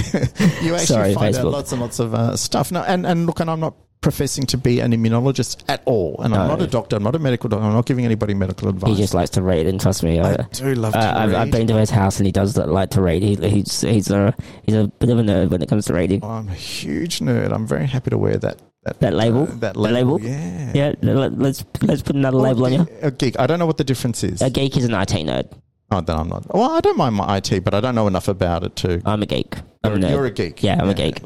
[0.64, 2.72] you actually Sorry, find out lots and lots of uh, stuff.
[2.72, 6.34] No, and and look, and I'm not professing to be an immunologist at all, and
[6.34, 6.96] I'm not a doctor.
[6.96, 7.64] I'm not a medical doctor.
[7.64, 8.90] I'm not giving anybody medical advice.
[8.90, 11.30] He just likes to read, and trust me, I, I do love to uh, I've,
[11.30, 11.40] read.
[11.40, 13.22] I've been to his house, and he does like to read.
[13.22, 14.34] He, he's he's a
[14.64, 16.22] he's a bit of a nerd when it comes to reading.
[16.22, 17.52] I'm a huge nerd.
[17.52, 19.44] I'm very happy to wear that that, That label?
[19.44, 20.18] uh, that label.
[20.18, 20.20] label?
[20.20, 20.72] Yeah.
[20.74, 22.86] Yeah, let, let's let's put another label on you.
[23.00, 23.38] A geek.
[23.38, 24.42] I don't know what the difference is.
[24.42, 25.52] A geek is an IT nerd.
[25.92, 26.46] Oh, then I'm not.
[26.54, 29.02] Well, I don't mind my IT, but I don't know enough about it too.
[29.04, 29.56] I'm a geek.
[29.84, 30.10] I'm a You're, nerd.
[30.12, 30.62] you're a geek.
[30.62, 31.20] Yeah, I'm a geek.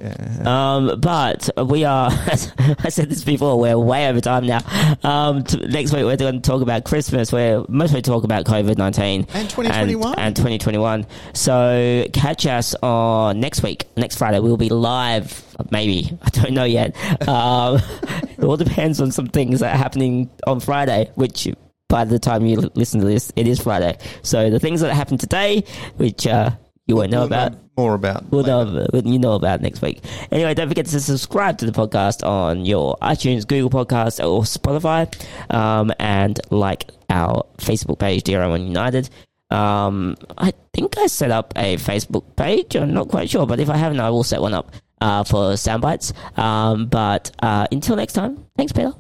[0.47, 4.61] Um, but we are, I said this before, we're way over time now.
[5.05, 7.33] Um, t- next week we're going to talk about Christmas.
[7.33, 10.13] We're mostly talk about COVID 19 And 2021.
[10.15, 11.07] and, and 2021.
[11.35, 14.41] So catch us on next week, next Friday.
[14.41, 16.19] We'll be live, maybe.
[16.23, 16.97] I don't know yet.
[17.29, 21.47] Um, it all depends on some things that are happening on Friday, which
[21.89, 23.99] by the time you l- listen to this, it is Friday.
[24.23, 25.65] So the things that happened today,
[25.97, 26.51] which uh,
[26.87, 27.53] you won't know We'll about.
[27.77, 28.31] more about.
[28.31, 28.87] We'll later.
[28.93, 30.01] know, you know about next week.
[30.31, 35.07] Anyway, don't forget to subscribe to the podcast on your iTunes, Google Podcast, or Spotify,
[35.55, 39.09] um, and like our Facebook page, Dear One United.
[39.51, 42.75] Um, I think I set up a Facebook page.
[42.77, 45.53] I'm not quite sure, but if I haven't, I will set one up uh, for
[45.53, 46.13] soundbites.
[46.37, 48.93] Um, but uh, until next time, thanks, Peter.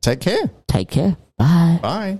[0.00, 0.50] Take care.
[0.66, 1.16] Take care.
[1.38, 1.78] Bye.
[1.82, 2.18] Bye.